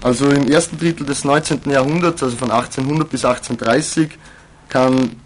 Also 0.03 0.31
im 0.31 0.49
ersten 0.49 0.79
Drittel 0.79 1.07
des 1.07 1.25
19. 1.25 1.63
Jahrhunderts, 1.71 2.23
also 2.23 2.37
von 2.37 2.51
1800 2.51 3.09
bis 3.09 3.25
1830, 3.25 4.11
kann, 4.69 5.17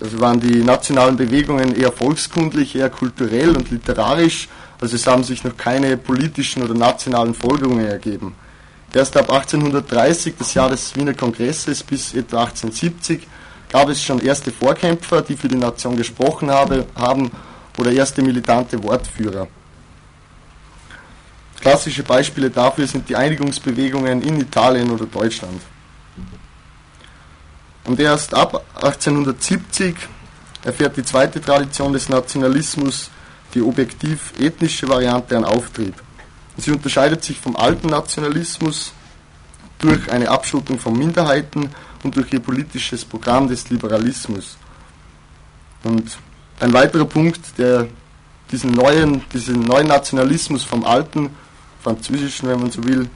also 0.00 0.20
waren 0.20 0.40
die 0.40 0.62
nationalen 0.62 1.16
Bewegungen 1.16 1.74
eher 1.74 1.92
volkskundlich, 1.92 2.74
eher 2.74 2.90
kulturell 2.90 3.56
und 3.56 3.70
literarisch, 3.70 4.48
also 4.80 4.96
es 4.96 5.06
haben 5.06 5.24
sich 5.24 5.44
noch 5.44 5.56
keine 5.56 5.96
politischen 5.96 6.62
oder 6.62 6.74
nationalen 6.74 7.34
Folgerungen 7.34 7.86
ergeben. 7.86 8.34
Erst 8.92 9.16
ab 9.16 9.30
1830, 9.30 10.34
das 10.38 10.54
Jahr 10.54 10.70
des 10.70 10.94
Wiener 10.96 11.12
Kongresses, 11.12 11.82
bis 11.82 12.14
etwa 12.14 12.44
1870 12.44 13.26
gab 13.70 13.88
es 13.88 14.02
schon 14.02 14.20
erste 14.20 14.50
Vorkämpfer, 14.50 15.22
die 15.22 15.36
für 15.36 15.48
die 15.48 15.56
Nation 15.56 15.96
gesprochen 15.96 16.50
habe, 16.50 16.86
haben 16.94 17.30
oder 17.78 17.92
erste 17.92 18.22
militante 18.22 18.82
Wortführer. 18.82 19.48
Klassische 21.60 22.02
Beispiele 22.02 22.48
dafür 22.48 22.86
sind 22.86 23.08
die 23.08 23.16
Einigungsbewegungen 23.16 24.22
in 24.22 24.40
Italien 24.40 24.90
oder 24.90 25.06
Deutschland. 25.06 25.60
Und 27.84 28.00
erst 28.00 28.34
ab 28.34 28.64
1870 28.76 29.94
erfährt 30.64 30.96
die 30.96 31.04
zweite 31.04 31.40
Tradition 31.40 31.92
des 31.92 32.08
Nationalismus 32.08 33.10
die 33.56 33.62
objektiv 33.62 34.34
ethnische 34.38 34.86
Variante 34.86 35.36
an 35.36 35.44
Auftrieb. 35.44 35.94
Sie 36.58 36.70
unterscheidet 36.70 37.24
sich 37.24 37.38
vom 37.40 37.56
alten 37.56 37.88
Nationalismus 37.88 38.92
durch 39.78 40.10
eine 40.12 40.28
Abschottung 40.28 40.78
von 40.78 40.96
Minderheiten 40.96 41.70
und 42.04 42.14
durch 42.16 42.32
ihr 42.32 42.40
politisches 42.40 43.04
Programm 43.04 43.48
des 43.48 43.70
Liberalismus. 43.70 44.58
Und 45.84 46.18
ein 46.60 46.72
weiterer 46.72 47.06
Punkt, 47.06 47.58
der 47.58 47.88
diesen 48.50 48.72
neuen, 48.72 49.22
diesen 49.32 49.60
neuen 49.60 49.88
Nationalismus 49.88 50.62
vom 50.62 50.84
alten, 50.84 51.30
französischen, 51.82 52.48
wenn 52.48 52.60
man 52.60 52.70
so 52.70 52.84
will, 52.84 53.08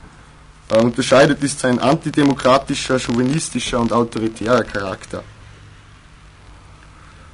äh, 0.71 0.79
unterscheidet, 0.79 1.43
ist 1.43 1.61
sein 1.61 1.79
antidemokratischer, 1.79 2.99
chauvinistischer 2.99 3.79
und 3.79 3.93
autoritärer 3.93 4.65
Charakter. 4.65 5.23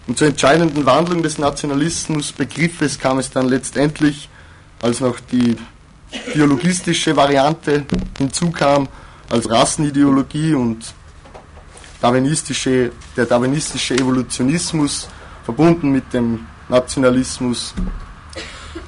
Und 0.07 0.19
zur 0.19 0.29
entscheidenden 0.29 0.87
Wandlung 0.87 1.23
des 1.23 1.39
Nationalismusbegriffes 1.39 2.99
kam 2.99 3.19
es 3.19 3.31
dann 3.31 3.49
letztendlich, 3.49 4.29
als 4.81 5.01
noch 5.01 5.19
die 5.19 5.57
biologistische 6.33 7.17
Variante 7.17 7.85
hinzukam, 8.17 8.89
als 9.29 9.51
Rassenideologie 9.51 10.55
und 10.55 10.95
darwinistische, 12.01 12.93
der 13.17 13.27
darwinistische 13.27 13.95
Evolutionismus 13.95 15.09
verbunden 15.45 15.91
mit 15.91 16.13
dem 16.13 16.47
Nationalismus 16.69 17.75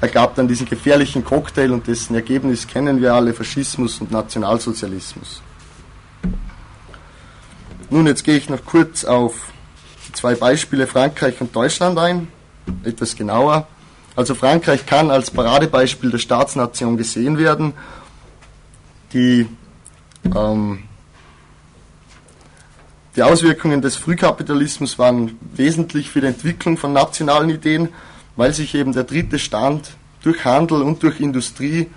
ergab 0.01 0.35
dann 0.35 0.47
diesen 0.47 0.67
gefährlichen 0.67 1.25
Cocktail 1.25 1.71
und 1.71 1.87
dessen 1.87 2.15
Ergebnis 2.15 2.67
kennen 2.67 3.01
wir 3.01 3.13
alle, 3.13 3.33
Faschismus 3.33 3.99
und 3.99 4.11
Nationalsozialismus. 4.11 5.41
Nun, 7.89 8.07
jetzt 8.07 8.23
gehe 8.23 8.37
ich 8.37 8.49
noch 8.49 8.63
kurz 8.63 9.03
auf 9.03 9.33
zwei 10.13 10.35
Beispiele 10.35 10.87
Frankreich 10.87 11.39
und 11.41 11.55
Deutschland 11.55 11.97
ein, 11.97 12.27
etwas 12.83 13.15
genauer. 13.15 13.67
Also 14.15 14.35
Frankreich 14.35 14.85
kann 14.85 15.11
als 15.11 15.31
Paradebeispiel 15.31 16.11
der 16.11 16.17
Staatsnation 16.17 16.97
gesehen 16.97 17.37
werden, 17.37 17.73
die 19.13 19.47
ähm, 20.35 20.79
die 23.15 23.23
Auswirkungen 23.23 23.81
des 23.81 23.95
Frühkapitalismus 23.95 24.99
waren 24.99 25.37
wesentlich 25.53 26.09
für 26.09 26.21
die 26.21 26.27
Entwicklung 26.27 26.77
von 26.77 26.93
nationalen 26.93 27.49
Ideen, 27.49 27.89
weil 28.35 28.53
sich 28.53 28.75
eben 28.75 28.93
der 28.93 29.03
dritte 29.03 29.39
Stand 29.39 29.91
durch 30.23 30.45
Handel 30.45 30.81
und 30.81 31.01
durch 31.01 31.19
Industrie 31.19 31.87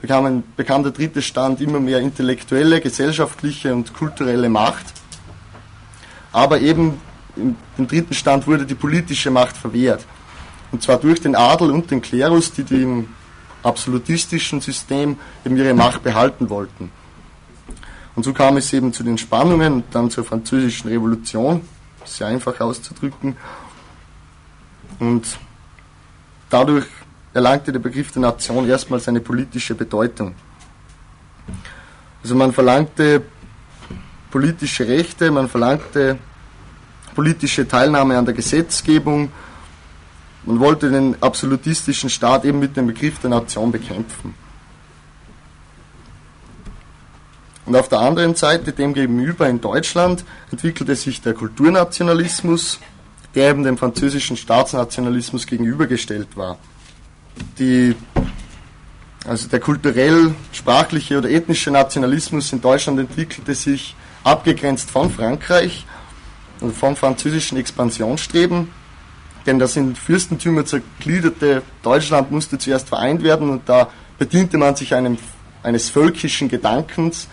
bekam, 0.00 0.44
bekam 0.56 0.82
der 0.82 0.92
dritte 0.92 1.22
Stand 1.22 1.60
immer 1.60 1.80
mehr 1.80 2.00
intellektuelle, 2.00 2.80
gesellschaftliche 2.80 3.74
und 3.74 3.94
kulturelle 3.94 4.48
Macht. 4.48 4.84
Aber 6.32 6.60
eben 6.60 7.00
im 7.38 7.88
dritten 7.88 8.14
Stand 8.14 8.46
wurde 8.46 8.66
die 8.66 8.74
politische 8.74 9.30
Macht 9.30 9.56
verwehrt. 9.56 10.04
Und 10.70 10.82
zwar 10.82 10.98
durch 10.98 11.20
den 11.20 11.34
Adel 11.34 11.70
und 11.70 11.90
den 11.90 12.02
Klerus, 12.02 12.52
die 12.52 12.62
im 12.82 13.08
absolutistischen 13.62 14.60
System 14.60 15.16
eben 15.44 15.56
ihre 15.56 15.74
Macht 15.74 16.02
behalten 16.02 16.50
wollten. 16.50 16.90
Und 18.14 18.24
so 18.24 18.32
kam 18.32 18.56
es 18.56 18.72
eben 18.72 18.92
zu 18.92 19.02
den 19.02 19.16
Spannungen 19.16 19.74
und 19.74 19.84
dann 19.92 20.10
zur 20.10 20.24
französischen 20.24 20.90
Revolution, 20.90 21.62
sehr 22.04 22.26
einfach 22.26 22.58
auszudrücken. 22.60 23.36
Und 24.98 25.24
dadurch 26.50 26.86
erlangte 27.32 27.72
der 27.72 27.78
Begriff 27.78 28.12
der 28.12 28.22
Nation 28.22 28.68
erstmals 28.68 29.06
eine 29.08 29.20
politische 29.20 29.74
Bedeutung. 29.74 30.34
Also 32.22 32.34
man 32.34 32.52
verlangte 32.52 33.22
politische 34.30 34.86
Rechte, 34.86 35.30
man 35.30 35.48
verlangte 35.48 36.18
politische 37.18 37.66
Teilnahme 37.66 38.16
an 38.16 38.26
der 38.26 38.32
Gesetzgebung, 38.32 39.32
man 40.44 40.60
wollte 40.60 40.88
den 40.88 41.20
absolutistischen 41.20 42.10
Staat 42.10 42.44
eben 42.44 42.60
mit 42.60 42.76
dem 42.76 42.86
Begriff 42.86 43.18
der 43.18 43.30
Nation 43.30 43.72
bekämpfen. 43.72 44.34
Und 47.66 47.74
auf 47.74 47.88
der 47.88 47.98
anderen 47.98 48.36
Seite, 48.36 48.70
dem 48.70 48.94
gegenüber 48.94 49.48
in 49.48 49.60
Deutschland, 49.60 50.24
entwickelte 50.52 50.94
sich 50.94 51.20
der 51.20 51.34
Kulturnationalismus, 51.34 52.78
der 53.34 53.50
eben 53.50 53.64
dem 53.64 53.76
französischen 53.76 54.36
Staatsnationalismus 54.36 55.44
gegenübergestellt 55.44 56.36
war. 56.36 56.56
Die, 57.58 57.96
also 59.26 59.48
der 59.48 59.58
kulturell, 59.58 60.36
sprachliche 60.52 61.18
oder 61.18 61.28
ethnische 61.28 61.72
Nationalismus 61.72 62.52
in 62.52 62.60
Deutschland 62.60 63.00
entwickelte 63.00 63.56
sich 63.56 63.96
abgegrenzt 64.22 64.88
von 64.88 65.10
Frankreich 65.10 65.84
vom 66.60 66.96
französischen 66.96 67.58
Expansionsstreben, 67.58 68.68
denn 69.46 69.58
das 69.58 69.76
in 69.76 69.94
Fürstentümer 69.94 70.64
zergliederte 70.64 71.62
Deutschland 71.82 72.30
musste 72.30 72.58
zuerst 72.58 72.88
vereint 72.88 73.22
werden 73.22 73.48
und 73.50 73.68
da 73.68 73.88
bediente 74.18 74.58
man 74.58 74.76
sich 74.76 74.94
einem, 74.94 75.18
eines 75.62 75.90
völkischen 75.90 76.48
Gedankens, 76.48 77.28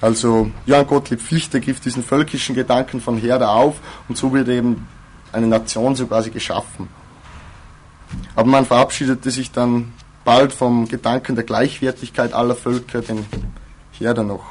also 0.00 0.50
Johann 0.66 0.86
Gottlieb 0.86 1.20
Fichte 1.20 1.60
griff 1.60 1.80
diesen 1.80 2.02
völkischen 2.02 2.54
Gedanken 2.54 3.00
von 3.00 3.16
Herder 3.16 3.50
auf 3.50 3.76
und 4.08 4.18
so 4.18 4.32
wird 4.32 4.48
eben 4.48 4.86
eine 5.32 5.46
Nation 5.46 5.96
so 5.96 6.06
quasi 6.06 6.30
geschaffen. 6.30 6.88
Aber 8.36 8.48
man 8.48 8.66
verabschiedete 8.66 9.30
sich 9.30 9.50
dann 9.50 9.92
bald 10.24 10.52
vom 10.52 10.88
Gedanken 10.88 11.34
der 11.34 11.44
Gleichwertigkeit 11.44 12.32
aller 12.32 12.54
Völker, 12.54 13.00
den 13.02 13.24
Herder 13.92 14.22
noch 14.22 14.44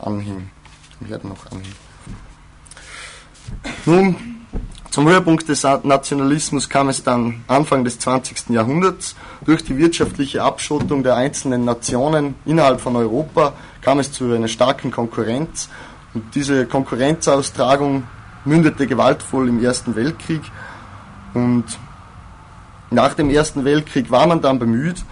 anhing. 0.00 0.50
Herder 1.06 1.28
noch 1.28 1.50
anhing. 1.50 1.87
Nun, 3.86 4.16
zum 4.90 5.06
Höhepunkt 5.06 5.48
des 5.48 5.62
Nationalismus 5.62 6.68
kam 6.68 6.88
es 6.88 7.02
dann 7.04 7.44
Anfang 7.46 7.84
des 7.84 7.98
20. 7.98 8.50
Jahrhunderts. 8.50 9.14
Durch 9.44 9.62
die 9.62 9.76
wirtschaftliche 9.76 10.42
Abschottung 10.42 11.02
der 11.02 11.14
einzelnen 11.14 11.64
Nationen 11.64 12.34
innerhalb 12.44 12.80
von 12.80 12.96
Europa 12.96 13.52
kam 13.80 13.98
es 13.98 14.12
zu 14.12 14.32
einer 14.32 14.48
starken 14.48 14.90
Konkurrenz. 14.90 15.68
Und 16.14 16.34
diese 16.34 16.66
Konkurrenzaustragung 16.66 18.04
mündete 18.44 18.86
gewaltvoll 18.86 19.48
im 19.48 19.62
Ersten 19.62 19.94
Weltkrieg. 19.94 20.42
Und 21.34 21.64
nach 22.90 23.14
dem 23.14 23.30
Ersten 23.30 23.64
Weltkrieg 23.64 24.10
war 24.10 24.26
man 24.26 24.40
dann 24.40 24.58
bemüht, 24.58 25.04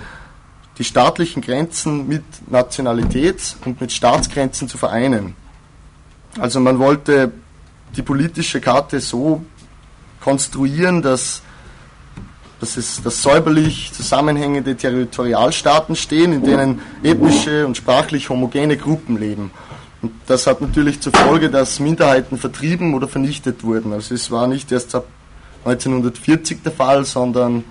die 0.79 0.85
staatlichen 0.85 1.43
Grenzen 1.43 2.09
mit 2.09 2.25
Nationalität 2.51 3.57
und 3.65 3.81
mit 3.81 3.93
Staatsgrenzen 3.93 4.69
zu 4.69 4.79
vereinen. 4.79 5.35
Also 6.39 6.61
man 6.61 6.79
wollte 6.79 7.33
die 7.95 8.03
politische 8.03 8.61
Karte 8.61 9.01
so 9.01 9.45
konstruieren, 10.21 11.03
dass, 11.03 11.43
dass, 12.61 12.77
es, 12.77 13.03
dass 13.03 13.23
säuberlich 13.23 13.93
zusammenhängende 13.93 14.77
Territorialstaaten 14.77 15.95
stehen, 15.95 16.33
in 16.33 16.43
denen 16.43 16.81
ethnische 17.03 17.67
und 17.67 17.77
sprachlich 17.77 18.29
homogene 18.29 18.77
Gruppen 18.77 19.19
leben. 19.19 19.51
Und 20.03 20.13
das 20.27 20.47
hat 20.47 20.61
natürlich 20.61 21.01
zur 21.01 21.13
Folge, 21.13 21.49
dass 21.49 21.81
Minderheiten 21.81 22.39
vertrieben 22.39 22.95
oder 22.95 23.09
vernichtet 23.09 23.65
wurden. 23.65 23.93
Also 23.93 24.15
es 24.15 24.31
war 24.31 24.47
nicht 24.47 24.71
erst 24.73 24.95
ab 24.95 25.07
1940 25.65 26.63
der 26.63 26.73
Fall, 26.73 27.05
sondern 27.05 27.65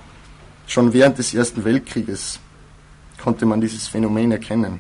schon 0.68 0.94
während 0.94 1.18
des 1.18 1.34
Ersten 1.34 1.64
Weltkrieges. 1.64 2.40
konnte 3.22 3.46
man 3.46 3.62
dieses 3.62 3.88
Phänomen 3.88 4.32
erkennen. 4.32 4.80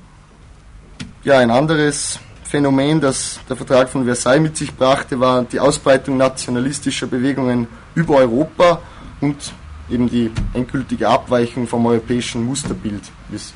Ja, 1.23 1.39
ein 1.39 1.49
anderes 1.49 2.19
Phänomen, 2.45 3.01
das 3.01 3.39
der 3.49 3.55
Vertrag 3.55 3.89
von 3.89 4.05
Versailles 4.05 4.41
mit 4.41 4.55
sich 4.55 4.73
brachte, 4.75 5.19
war 5.19 5.43
die 5.43 5.59
Ausbreitung 5.59 6.17
nationalistischer 6.17 7.07
Bewegungen 7.07 7.67
über 7.95 8.17
Europa 8.17 8.81
und 9.19 9.53
eben 9.89 10.09
die 10.09 10.31
endgültige 10.53 11.07
Abweichung 11.07 11.67
vom 11.67 11.85
europäischen 11.87 12.43
Musterbild, 12.43 13.01
wie 13.29 13.35
es 13.35 13.53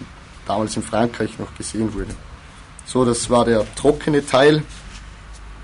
damals 0.48 0.76
in 0.76 0.84
Frankreich 0.84 1.38
noch 1.38 1.54
gesehen 1.56 1.94
wurde. 1.94 2.16
So, 2.86 3.06
das 3.06 3.30
war 3.30 3.46
der 3.46 3.64
trockene 3.76 4.26
Teil, 4.26 4.64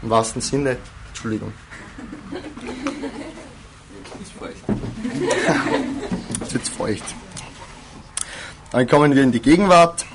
im 0.04 0.10
wahrsten 0.10 0.42
Sinne. 0.42 0.78
Entschuldigung. 1.08 1.52
Ist 4.22 4.34
feucht. 4.34 4.64
Jetzt 6.42 6.54
wird 6.54 6.68
feucht. 6.68 7.04
Dann 8.72 8.88
kommen 8.88 9.16
wir 9.16 9.24
in 9.24 9.32
die 9.32 9.42
Gegenwart. 9.42 10.06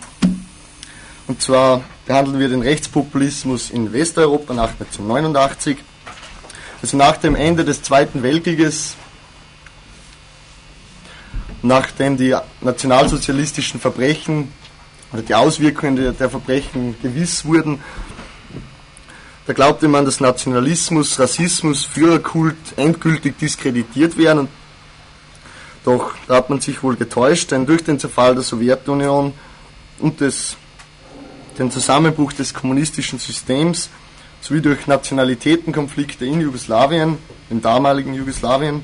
Und 1.26 1.42
zwar 1.42 1.82
behandeln 2.10 2.40
wir 2.40 2.48
den 2.48 2.62
Rechtspopulismus 2.62 3.70
in 3.70 3.92
Westeuropa 3.92 4.52
nach 4.52 4.70
1989. 4.70 5.76
Also 6.82 6.96
nach 6.96 7.16
dem 7.18 7.36
Ende 7.36 7.64
des 7.64 7.84
Zweiten 7.84 8.24
Weltkrieges 8.24 8.96
nachdem 11.62 12.16
die 12.16 12.34
nationalsozialistischen 12.62 13.78
Verbrechen 13.78 14.52
oder 15.12 15.22
die 15.22 15.36
Auswirkungen 15.36 16.14
der, 16.18 16.28
Verbrechen 16.28 16.96
gewiss 17.00 17.44
wurden, 17.44 17.78
da 19.46 19.52
glaubte 19.52 19.86
man, 19.86 20.04
dass 20.04 20.18
Nationalismus, 20.18 21.16
Rassismus, 21.20 21.84
Führerkult 21.84 22.56
endgültig 22.74 23.38
diskreditiert 23.38 24.18
werden. 24.18 24.48
Doch 25.84 26.14
da 26.26 26.38
hat 26.38 26.50
man 26.50 26.60
sich 26.60 26.82
wohl 26.82 26.96
getäuscht, 26.96 27.52
denn 27.52 27.66
durch 27.66 27.84
den 27.84 28.00
Zerfall 28.00 28.34
der 28.34 28.42
Sowjetunion 28.42 29.32
und 30.00 30.20
des, 30.20 30.56
den 31.58 31.70
Zusammenbruch 31.70 32.32
des 32.32 32.54
kommunistischen 32.54 33.18
Systems 33.18 33.90
sowie 34.40 34.60
durch 34.60 34.86
Nationalitätenkonflikte 34.86 36.24
in 36.24 36.40
Jugoslawien, 36.40 37.18
im 37.50 37.60
damaligen 37.60 38.14
Jugoslawien, 38.14 38.82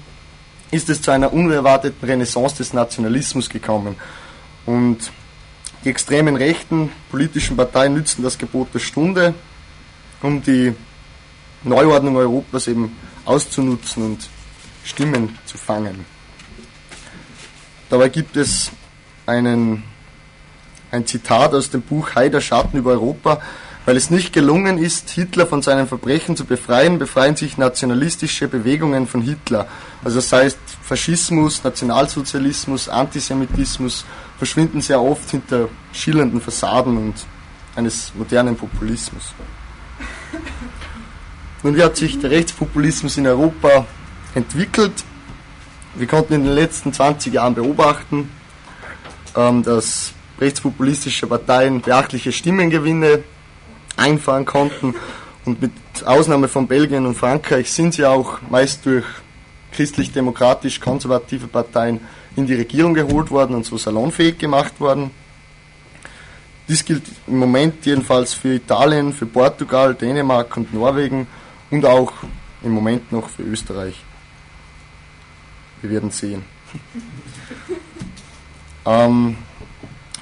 ist 0.70 0.90
es 0.90 1.00
zu 1.00 1.10
einer 1.10 1.32
unerwarteten 1.32 2.06
Renaissance 2.06 2.56
des 2.56 2.72
Nationalismus 2.72 3.48
gekommen. 3.48 3.96
Und 4.66 5.10
die 5.84 5.90
extremen 5.90 6.36
rechten 6.36 6.90
politischen 7.10 7.56
Parteien 7.56 7.94
nützen 7.94 8.22
das 8.22 8.36
Gebot 8.36 8.74
der 8.74 8.80
Stunde, 8.80 9.34
um 10.20 10.42
die 10.42 10.74
Neuordnung 11.62 12.16
Europas 12.16 12.66
eben 12.66 12.96
auszunutzen 13.24 14.02
und 14.04 14.28
Stimmen 14.84 15.38
zu 15.46 15.58
fangen. 15.58 16.04
Dabei 17.88 18.08
gibt 18.08 18.36
es 18.36 18.70
einen, 19.26 19.84
ein 20.90 21.06
Zitat 21.06 21.54
aus 21.54 21.70
dem 21.70 21.82
Buch 21.82 22.14
Heider 22.14 22.40
Schatten 22.40 22.78
über 22.78 22.92
Europa, 22.92 23.40
weil 23.86 23.96
es 23.96 24.10
nicht 24.10 24.32
gelungen 24.32 24.78
ist, 24.78 25.10
Hitler 25.10 25.46
von 25.46 25.62
seinen 25.62 25.86
Verbrechen 25.86 26.36
zu 26.36 26.44
befreien, 26.44 26.98
befreien 26.98 27.36
sich 27.36 27.56
nationalistische 27.56 28.48
Bewegungen 28.48 29.06
von 29.06 29.22
Hitler. 29.22 29.68
Also 30.02 30.16
das 30.16 30.32
heißt, 30.32 30.58
Faschismus, 30.82 31.62
Nationalsozialismus, 31.62 32.88
Antisemitismus 32.88 34.04
verschwinden 34.38 34.80
sehr 34.80 35.00
oft 35.00 35.30
hinter 35.30 35.68
schillernden 35.92 36.40
Fassaden 36.40 36.96
und 36.96 37.14
eines 37.76 38.12
modernen 38.16 38.56
Populismus. 38.56 39.32
Nun, 41.62 41.76
wie 41.76 41.82
hat 41.82 41.96
sich 41.96 42.18
der 42.18 42.30
Rechtspopulismus 42.30 43.16
in 43.16 43.26
Europa 43.26 43.86
entwickelt? 44.34 45.04
Wir 45.94 46.06
konnten 46.06 46.34
in 46.34 46.44
den 46.44 46.54
letzten 46.54 46.92
20 46.92 47.32
Jahren 47.32 47.54
beobachten, 47.54 48.30
ähm, 49.36 49.62
dass 49.62 50.12
rechtspopulistische 50.40 51.26
Parteien 51.26 51.80
beachtliche 51.80 52.32
Stimmengewinne 52.32 53.22
einfahren 53.96 54.44
konnten. 54.44 54.94
Und 55.44 55.62
mit 55.62 55.72
Ausnahme 56.04 56.48
von 56.48 56.66
Belgien 56.66 57.06
und 57.06 57.14
Frankreich 57.14 57.70
sind 57.70 57.94
sie 57.94 58.04
auch 58.04 58.40
meist 58.50 58.84
durch 58.84 59.04
christlich-demokratisch-konservative 59.72 61.46
Parteien 61.46 62.00
in 62.34 62.46
die 62.46 62.54
Regierung 62.54 62.94
geholt 62.94 63.30
worden 63.30 63.54
und 63.54 63.64
so 63.64 63.78
salonfähig 63.78 64.38
gemacht 64.38 64.78
worden. 64.80 65.10
Dies 66.68 66.84
gilt 66.84 67.04
im 67.26 67.38
Moment 67.38 67.86
jedenfalls 67.86 68.34
für 68.34 68.54
Italien, 68.54 69.12
für 69.12 69.26
Portugal, 69.26 69.94
Dänemark 69.94 70.56
und 70.56 70.74
Norwegen 70.74 71.26
und 71.70 71.86
auch 71.86 72.12
im 72.62 72.72
Moment 72.72 73.12
noch 73.12 73.28
für 73.28 73.42
Österreich. 73.42 73.94
Wir 75.80 75.90
werden 75.90 76.10
sehen. 76.10 76.44
ähm, 78.86 79.36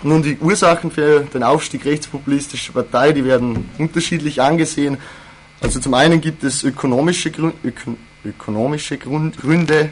nun, 0.04 0.22
die 0.22 0.38
Ursachen 0.38 0.90
für 0.90 1.20
den 1.20 1.42
Aufstieg 1.42 1.84
rechtspopulistischer 1.84 2.72
Partei, 2.72 3.12
die 3.12 3.24
werden 3.24 3.70
unterschiedlich 3.78 4.40
angesehen. 4.40 4.98
Also 5.60 5.80
zum 5.80 5.94
einen 5.94 6.20
gibt 6.20 6.44
es 6.44 6.62
ökonomische, 6.62 7.30
Gründe, 7.30 7.56
öko, 7.64 7.96
ökonomische 8.24 8.98
Gründe. 8.98 9.90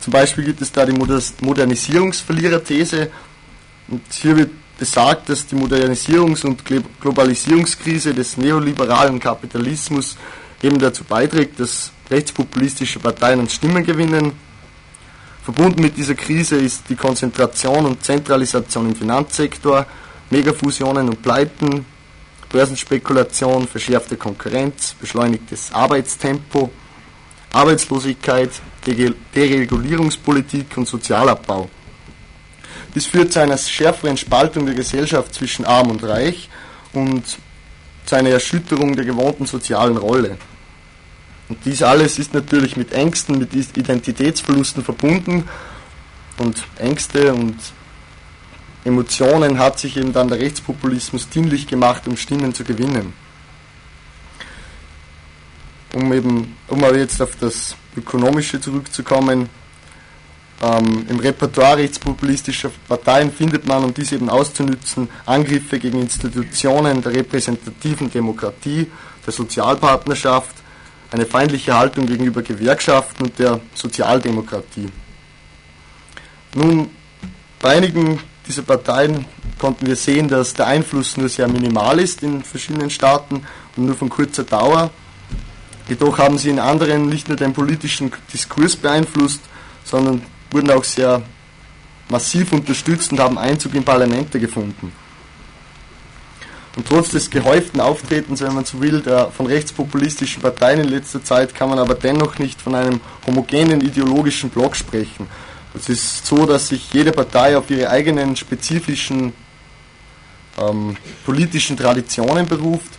Zum 0.00 0.12
Beispiel 0.12 0.44
gibt 0.44 0.60
es 0.60 0.70
da 0.70 0.84
die 0.84 0.92
Modernisierungsverliererthese. 0.92 3.10
Und 3.88 4.02
hier 4.12 4.36
wird 4.36 4.50
besagt, 4.78 5.30
dass 5.30 5.46
die 5.46 5.56
Modernisierungs- 5.56 6.44
und 6.44 6.62
Globalisierungskrise 7.00 8.12
des 8.12 8.36
neoliberalen 8.36 9.18
Kapitalismus 9.18 10.18
eben 10.62 10.78
dazu 10.78 11.04
beiträgt, 11.04 11.58
dass 11.58 11.92
rechtspopulistische 12.10 12.98
Parteien 12.98 13.40
an 13.40 13.48
Stimmen 13.48 13.84
gewinnen 13.84 14.32
Verbunden 15.46 15.80
mit 15.80 15.96
dieser 15.96 16.16
Krise 16.16 16.56
ist 16.56 16.88
die 16.88 16.96
Konzentration 16.96 17.86
und 17.86 18.02
Zentralisation 18.02 18.88
im 18.88 18.96
Finanzsektor, 18.96 19.86
Megafusionen 20.28 21.08
und 21.08 21.22
Pleiten, 21.22 21.86
Börsenspekulation, 22.48 23.68
verschärfte 23.68 24.16
Konkurrenz, 24.16 24.96
beschleunigtes 25.00 25.72
Arbeitstempo, 25.72 26.68
Arbeitslosigkeit, 27.52 28.50
Deregulierungspolitik 28.84 30.76
und 30.78 30.88
Sozialabbau. 30.88 31.70
Dies 32.92 33.06
führt 33.06 33.32
zu 33.32 33.40
einer 33.40 33.56
schärferen 33.56 34.16
Spaltung 34.16 34.66
der 34.66 34.74
Gesellschaft 34.74 35.32
zwischen 35.32 35.64
Arm 35.64 35.92
und 35.92 36.02
Reich 36.02 36.50
und 36.92 37.22
zu 38.04 38.16
einer 38.16 38.30
Erschütterung 38.30 38.96
der 38.96 39.04
gewohnten 39.04 39.46
sozialen 39.46 39.96
Rolle. 39.96 40.38
Und 41.48 41.58
dies 41.64 41.82
alles 41.82 42.18
ist 42.18 42.34
natürlich 42.34 42.76
mit 42.76 42.92
Ängsten, 42.92 43.38
mit 43.38 43.54
Identitätsverlusten 43.54 44.82
verbunden. 44.82 45.48
Und 46.38 46.62
Ängste 46.78 47.32
und 47.32 47.56
Emotionen 48.84 49.58
hat 49.58 49.78
sich 49.78 49.96
eben 49.96 50.12
dann 50.12 50.28
der 50.28 50.38
Rechtspopulismus 50.38 51.28
dienlich 51.28 51.66
gemacht, 51.66 52.06
um 52.06 52.16
Stimmen 52.16 52.54
zu 52.54 52.64
gewinnen. 52.64 53.12
Um 55.92 56.12
eben, 56.12 56.56
um 56.68 56.84
aber 56.84 56.98
jetzt 56.98 57.22
auf 57.22 57.36
das 57.36 57.74
Ökonomische 57.96 58.60
zurückzukommen, 58.60 59.48
ähm, 60.62 61.06
im 61.08 61.18
Repertoire 61.18 61.78
rechtspopulistischer 61.78 62.70
Parteien 62.88 63.30
findet 63.32 63.66
man, 63.66 63.84
um 63.84 63.92
dies 63.92 64.12
eben 64.12 64.30
auszunützen, 64.30 65.08
Angriffe 65.26 65.78
gegen 65.78 66.00
Institutionen 66.00 67.02
der 67.02 67.12
repräsentativen 67.12 68.10
Demokratie, 68.10 68.86
der 69.26 69.32
Sozialpartnerschaft, 69.32 70.54
eine 71.10 71.26
feindliche 71.26 71.76
Haltung 71.76 72.06
gegenüber 72.06 72.42
Gewerkschaften 72.42 73.24
und 73.24 73.38
der 73.38 73.60
Sozialdemokratie. 73.74 74.88
Nun, 76.54 76.90
bei 77.60 77.76
einigen 77.76 78.18
dieser 78.46 78.62
Parteien 78.62 79.24
konnten 79.58 79.86
wir 79.86 79.96
sehen, 79.96 80.28
dass 80.28 80.54
der 80.54 80.66
Einfluss 80.66 81.16
nur 81.16 81.28
sehr 81.28 81.48
minimal 81.48 81.98
ist 81.98 82.22
in 82.22 82.42
verschiedenen 82.42 82.90
Staaten 82.90 83.42
und 83.76 83.86
nur 83.86 83.94
von 83.94 84.08
kurzer 84.08 84.44
Dauer. 84.44 84.90
Jedoch 85.88 86.18
haben 86.18 86.38
sie 86.38 86.50
in 86.50 86.58
anderen 86.58 87.08
nicht 87.08 87.28
nur 87.28 87.36
den 87.36 87.52
politischen 87.52 88.12
Diskurs 88.32 88.76
beeinflusst, 88.76 89.40
sondern 89.84 90.22
wurden 90.50 90.70
auch 90.70 90.84
sehr 90.84 91.22
massiv 92.08 92.52
unterstützt 92.52 93.12
und 93.12 93.20
haben 93.20 93.38
Einzug 93.38 93.74
in 93.74 93.84
Parlamente 93.84 94.38
gefunden. 94.38 94.92
Und 96.76 96.86
trotz 96.86 97.08
des 97.08 97.30
gehäuften 97.30 97.80
Auftretens, 97.80 98.42
wenn 98.42 98.54
man 98.54 98.66
so 98.66 98.80
will, 98.82 99.00
der, 99.00 99.30
von 99.30 99.46
rechtspopulistischen 99.46 100.42
Parteien 100.42 100.80
in 100.80 100.88
letzter 100.88 101.24
Zeit 101.24 101.54
kann 101.54 101.70
man 101.70 101.78
aber 101.78 101.94
dennoch 101.94 102.38
nicht 102.38 102.60
von 102.60 102.74
einem 102.74 103.00
homogenen 103.26 103.80
ideologischen 103.80 104.50
Block 104.50 104.76
sprechen. 104.76 105.26
Es 105.74 105.88
ist 105.88 106.26
so, 106.26 106.44
dass 106.44 106.68
sich 106.68 106.92
jede 106.92 107.12
Partei 107.12 107.56
auf 107.56 107.70
ihre 107.70 107.88
eigenen 107.88 108.36
spezifischen 108.36 109.32
ähm, 110.58 110.96
politischen 111.24 111.78
Traditionen 111.78 112.46
beruft 112.46 112.98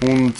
und 0.00 0.34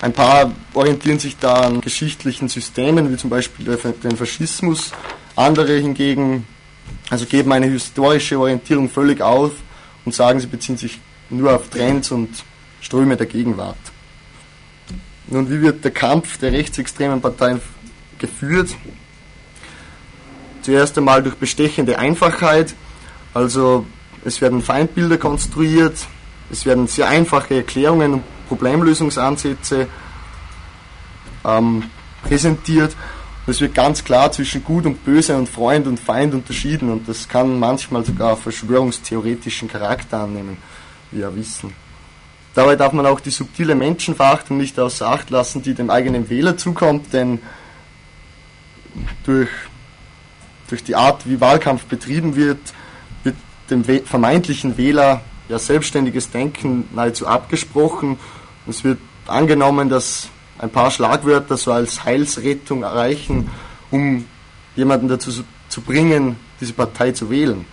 ein 0.00 0.12
paar 0.12 0.52
orientieren 0.74 1.18
sich 1.18 1.36
da 1.38 1.54
an 1.54 1.80
geschichtlichen 1.80 2.48
Systemen, 2.48 3.12
wie 3.12 3.16
zum 3.16 3.30
Beispiel 3.30 3.66
den 4.02 4.16
Faschismus. 4.16 4.92
Andere 5.36 5.76
hingegen 5.78 6.46
also 7.10 7.26
geben 7.26 7.52
eine 7.52 7.66
historische 7.66 8.38
Orientierung 8.38 8.88
völlig 8.88 9.20
auf 9.20 9.52
und 10.04 10.14
sagen, 10.14 10.40
sie 10.40 10.46
beziehen 10.46 10.76
sich 10.76 11.00
nur 11.30 11.54
auf 11.54 11.68
Trends 11.68 12.10
und 12.10 12.28
Ströme 12.80 13.16
der 13.16 13.26
Gegenwart. 13.26 13.76
Nun, 15.26 15.50
wie 15.50 15.60
wird 15.60 15.84
der 15.84 15.90
Kampf 15.90 16.38
der 16.38 16.52
rechtsextremen 16.52 17.20
Parteien 17.20 17.60
geführt? 18.18 18.70
Zuerst 20.62 20.96
einmal 20.98 21.22
durch 21.22 21.36
bestechende 21.36 21.98
Einfachheit 21.98 22.74
Also 23.34 23.86
es 24.24 24.40
werden 24.40 24.62
Feindbilder 24.62 25.18
konstruiert, 25.18 26.06
es 26.50 26.66
werden 26.66 26.86
sehr 26.86 27.08
einfache 27.08 27.56
Erklärungen 27.56 28.14
und 28.14 28.22
Problemlösungsansätze 28.48 29.86
ähm, 31.44 31.84
präsentiert. 32.22 32.96
Es 33.46 33.60
wird 33.60 33.74
ganz 33.74 34.04
klar 34.04 34.32
zwischen 34.32 34.64
Gut 34.64 34.86
und 34.86 35.04
Böse 35.04 35.36
und 35.36 35.48
Freund 35.48 35.86
und 35.86 36.00
Feind 36.00 36.34
unterschieden 36.34 36.90
und 36.90 37.08
das 37.08 37.28
kann 37.28 37.58
manchmal 37.58 38.04
sogar 38.04 38.36
verschwörungstheoretischen 38.36 39.68
Charakter 39.68 40.20
annehmen, 40.20 40.58
wir 41.10 41.34
wissen. 41.34 41.72
Dabei 42.54 42.76
darf 42.76 42.92
man 42.92 43.06
auch 43.06 43.20
die 43.20 43.30
subtile 43.30 43.74
Menschenverachtung 43.74 44.56
nicht 44.56 44.78
außer 44.78 45.06
Acht 45.08 45.30
lassen, 45.30 45.62
die 45.62 45.74
dem 45.74 45.90
eigenen 45.90 46.28
Wähler 46.28 46.56
zukommt, 46.56 47.12
denn 47.12 47.40
durch, 49.24 49.48
durch 50.68 50.82
die 50.82 50.96
Art, 50.96 51.28
wie 51.28 51.40
Wahlkampf 51.40 51.84
betrieben 51.84 52.34
wird, 52.34 52.58
wird 53.22 53.36
dem 53.70 53.84
vermeintlichen 53.84 54.76
Wähler 54.76 55.20
ja 55.48 55.58
selbstständiges 55.58 56.30
Denken 56.30 56.88
nahezu 56.94 57.26
abgesprochen. 57.26 58.18
Es 58.66 58.84
wird 58.84 58.98
angenommen, 59.26 59.88
dass 59.88 60.28
ein 60.58 60.70
paar 60.70 60.90
Schlagwörter 60.90 61.56
so 61.56 61.72
als 61.72 62.04
Heilsrettung 62.04 62.82
erreichen, 62.82 63.48
um 63.90 64.24
jemanden 64.74 65.08
dazu 65.08 65.44
zu 65.68 65.80
bringen, 65.80 66.36
diese 66.60 66.72
Partei 66.72 67.12
zu 67.12 67.30
wählen. 67.30 67.64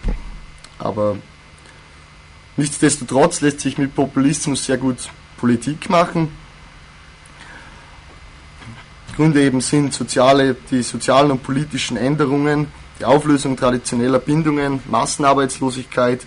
Aber 0.78 1.18
nichtsdestotrotz 2.58 3.42
lässt 3.42 3.62
sich 3.62 3.78
mit 3.78 3.96
Populismus 3.96 4.66
sehr 4.66 4.78
gut 4.78 5.10
Politik 5.38 5.90
machen. 5.90 6.30
Gründe 9.16 9.44
eben 9.44 9.62
sind 9.62 9.94
soziale, 9.94 10.56
die 10.70 10.84
sozialen 10.84 11.32
und 11.32 11.44
politischen 11.44 11.96
Änderungen, 11.96 12.68
die 13.00 13.06
Auflösung 13.06 13.56
traditioneller 13.56 14.20
Bindungen, 14.20 14.82
Massenarbeitslosigkeit, 14.90 16.26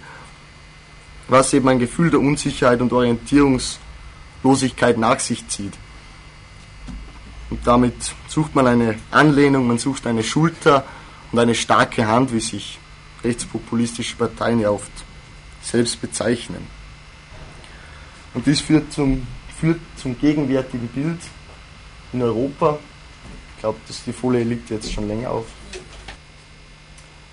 was 1.28 1.52
eben 1.52 1.68
ein 1.68 1.78
Gefühl 1.78 2.10
der 2.10 2.20
Unsicherheit 2.20 2.80
und 2.80 2.92
Orientierungslosigkeit 2.92 4.96
nach 4.96 5.20
sich 5.20 5.46
zieht. 5.48 5.74
Und 7.50 7.66
damit 7.66 7.94
sucht 8.28 8.54
man 8.54 8.66
eine 8.66 8.98
Anlehnung, 9.10 9.66
man 9.66 9.78
sucht 9.78 10.06
eine 10.06 10.22
Schulter 10.22 10.84
und 11.32 11.38
eine 11.38 11.54
starke 11.54 12.06
Hand, 12.06 12.32
wie 12.32 12.40
sich 12.40 12.78
rechtspopulistische 13.22 14.16
Parteien 14.16 14.60
ja 14.60 14.70
oft 14.70 14.90
selbst 15.70 16.00
bezeichnen. 16.00 16.66
Und 18.34 18.46
dies 18.46 18.60
führt 18.60 18.92
zum, 18.92 19.26
führt 19.58 19.80
zum 19.96 20.18
gegenwärtigen 20.18 20.88
Bild 20.88 21.20
in 22.12 22.22
Europa. 22.22 22.78
Ich 23.54 23.60
glaube, 23.60 23.78
dass 23.86 24.04
die 24.04 24.12
Folie 24.12 24.44
liegt 24.44 24.70
jetzt 24.70 24.92
schon 24.92 25.08
länger 25.08 25.30
auf. 25.30 25.46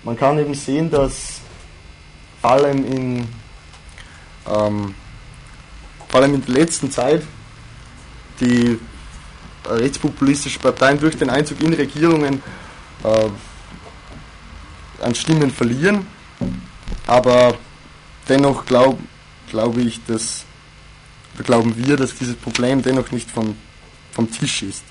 Man 0.02 0.16
kann 0.16 0.38
eben 0.38 0.54
sehen, 0.54 0.90
dass 0.90 1.40
vor 2.40 2.50
allem 2.50 2.84
in, 2.84 3.28
ähm, 4.46 4.94
vor 6.08 6.20
allem 6.20 6.34
in 6.34 6.44
der 6.44 6.54
letzten 6.54 6.90
Zeit 6.90 7.22
die 8.40 8.78
rechtspopulistische 9.64 10.58
Parteien 10.58 10.98
durch 11.00 11.16
den 11.16 11.30
Einzug 11.30 11.60
in 11.60 11.72
Regierungen 11.72 12.42
äh, 13.02 13.28
an 15.02 15.14
Stimmen 15.14 15.50
verlieren. 15.50 16.06
Aber 17.06 17.56
dennoch 18.28 18.66
glaube 18.66 18.98
glaub 19.48 19.76
ich, 19.78 20.04
dass, 20.06 20.44
oder 21.34 21.44
glauben 21.44 21.74
wir, 21.76 21.96
dass 21.96 22.14
dieses 22.14 22.36
Problem 22.36 22.82
dennoch 22.82 23.10
nicht 23.10 23.30
vom, 23.30 23.56
vom 24.12 24.30
Tisch 24.30 24.62
ist. 24.62 24.82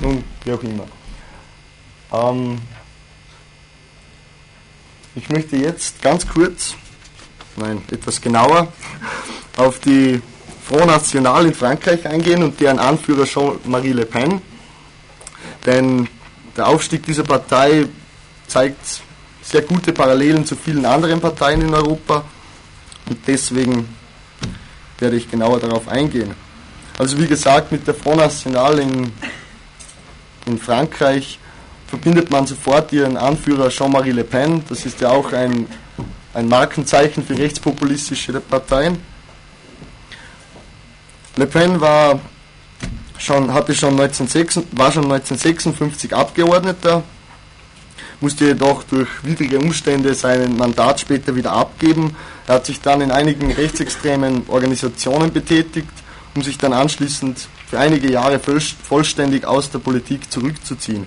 Nun, 0.00 0.24
wie 0.44 0.52
auch 0.52 0.62
immer. 0.62 0.86
Ähm, 2.12 2.58
ich 5.14 5.28
möchte 5.28 5.56
jetzt 5.56 6.00
ganz 6.00 6.26
kurz, 6.26 6.74
nein, 7.56 7.82
etwas 7.90 8.20
genauer, 8.20 8.72
auf 9.56 9.78
die 9.80 10.20
Front 10.66 10.86
National 10.86 11.46
in 11.46 11.54
Frankreich 11.54 12.06
eingehen 12.06 12.42
und 12.42 12.58
deren 12.58 12.78
Anführer 12.78 13.24
Jean-Marie 13.24 13.92
Le 13.92 14.06
Pen. 14.06 14.40
Denn 15.66 16.08
der 16.56 16.68
Aufstieg 16.68 17.04
dieser 17.04 17.24
Partei 17.24 17.86
zeigt 18.46 19.02
sehr 19.42 19.62
gute 19.62 19.92
Parallelen 19.92 20.46
zu 20.46 20.56
vielen 20.56 20.86
anderen 20.86 21.20
Parteien 21.20 21.62
in 21.62 21.74
Europa 21.74 22.24
und 23.08 23.18
deswegen 23.26 23.88
werde 24.98 25.16
ich 25.16 25.30
genauer 25.30 25.58
darauf 25.60 25.88
eingehen. 25.88 26.34
Also 26.98 27.18
wie 27.18 27.26
gesagt, 27.26 27.72
mit 27.72 27.86
der 27.86 27.94
Front 27.94 28.18
National 28.18 28.78
in, 28.78 29.12
in 30.46 30.58
Frankreich 30.58 31.38
verbindet 31.88 32.30
man 32.30 32.46
sofort 32.46 32.92
ihren 32.92 33.16
Anführer 33.16 33.68
Jean-Marie 33.68 34.12
Le 34.12 34.24
Pen. 34.24 34.62
Das 34.68 34.86
ist 34.86 35.00
ja 35.00 35.10
auch 35.10 35.32
ein, 35.32 35.66
ein 36.32 36.48
Markenzeichen 36.48 37.24
für 37.24 37.36
rechtspopulistische 37.36 38.32
Parteien. 38.40 38.98
Le 41.36 41.46
Pen 41.46 41.80
war 41.80 42.20
schon, 43.18 43.52
hatte 43.52 43.74
schon 43.74 43.98
1956, 44.00 44.64
war 44.72 44.92
schon 44.92 45.04
1956 45.04 46.14
Abgeordneter, 46.14 47.02
musste 48.22 48.46
jedoch 48.46 48.84
durch 48.84 49.08
widrige 49.22 49.58
Umstände 49.58 50.14
sein 50.14 50.56
Mandat 50.56 51.00
später 51.00 51.34
wieder 51.34 51.52
abgeben. 51.52 52.16
Er 52.46 52.56
hat 52.56 52.66
sich 52.66 52.80
dann 52.80 53.00
in 53.00 53.10
einigen 53.10 53.52
rechtsextremen 53.52 54.44
Organisationen 54.48 55.32
betätigt, 55.32 55.90
um 56.34 56.42
sich 56.42 56.56
dann 56.56 56.72
anschließend 56.72 57.48
für 57.68 57.78
einige 57.78 58.10
Jahre 58.10 58.38
vollständig 58.38 59.44
aus 59.44 59.70
der 59.70 59.80
Politik 59.80 60.30
zurückzuziehen. 60.30 61.06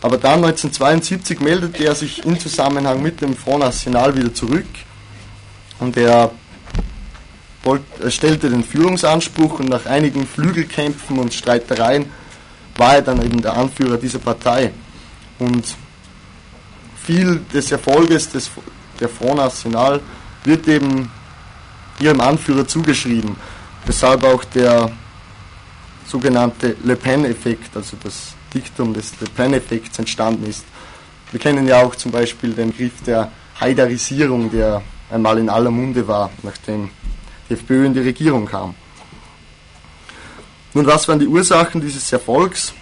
Aber 0.00 0.16
dann 0.16 0.44
1972 0.44 1.40
meldete 1.40 1.84
er 1.84 1.94
sich 1.94 2.24
in 2.24 2.38
Zusammenhang 2.38 3.02
mit 3.02 3.20
dem 3.20 3.36
Front 3.36 3.60
National 3.60 4.16
wieder 4.16 4.34
zurück 4.34 4.66
und 5.78 5.96
er 5.96 6.32
er 8.00 8.10
stellte 8.10 8.50
den 8.50 8.64
Führungsanspruch 8.64 9.60
und 9.60 9.68
nach 9.68 9.86
einigen 9.86 10.26
Flügelkämpfen 10.26 11.18
und 11.18 11.32
Streitereien 11.32 12.06
war 12.76 12.96
er 12.96 13.02
dann 13.02 13.22
eben 13.22 13.40
der 13.40 13.56
Anführer 13.56 13.98
dieser 13.98 14.18
Partei. 14.18 14.72
Und 15.42 15.74
viel 17.02 17.40
des 17.52 17.72
Erfolges 17.72 18.30
des, 18.30 18.48
der 19.00 19.08
Front 19.08 19.36
National 19.36 20.00
wird 20.44 20.68
eben 20.68 21.10
ihrem 21.98 22.20
Anführer 22.20 22.66
zugeschrieben, 22.66 23.36
weshalb 23.84 24.22
auch 24.22 24.44
der 24.44 24.92
sogenannte 26.06 26.76
Le 26.84 26.94
Pen-Effekt, 26.94 27.76
also 27.76 27.96
das 28.04 28.34
Diktum 28.54 28.94
des 28.94 29.20
Le 29.20 29.26
Pen-Effekts 29.28 29.98
entstanden 29.98 30.46
ist. 30.48 30.64
Wir 31.32 31.40
kennen 31.40 31.66
ja 31.66 31.82
auch 31.82 31.96
zum 31.96 32.12
Beispiel 32.12 32.52
den 32.52 32.70
Begriff 32.70 33.02
der 33.04 33.32
Haidarisierung, 33.60 34.48
der 34.50 34.82
einmal 35.10 35.38
in 35.38 35.48
aller 35.48 35.70
Munde 35.70 36.06
war, 36.06 36.30
nachdem 36.42 36.90
die 37.48 37.54
FPÖ 37.54 37.86
in 37.86 37.94
die 37.94 38.00
Regierung 38.00 38.46
kam. 38.46 38.74
Nun, 40.74 40.86
was 40.86 41.08
waren 41.08 41.18
die 41.18 41.26
Ursachen 41.26 41.80
dieses 41.80 42.12
Erfolgs? 42.12 42.72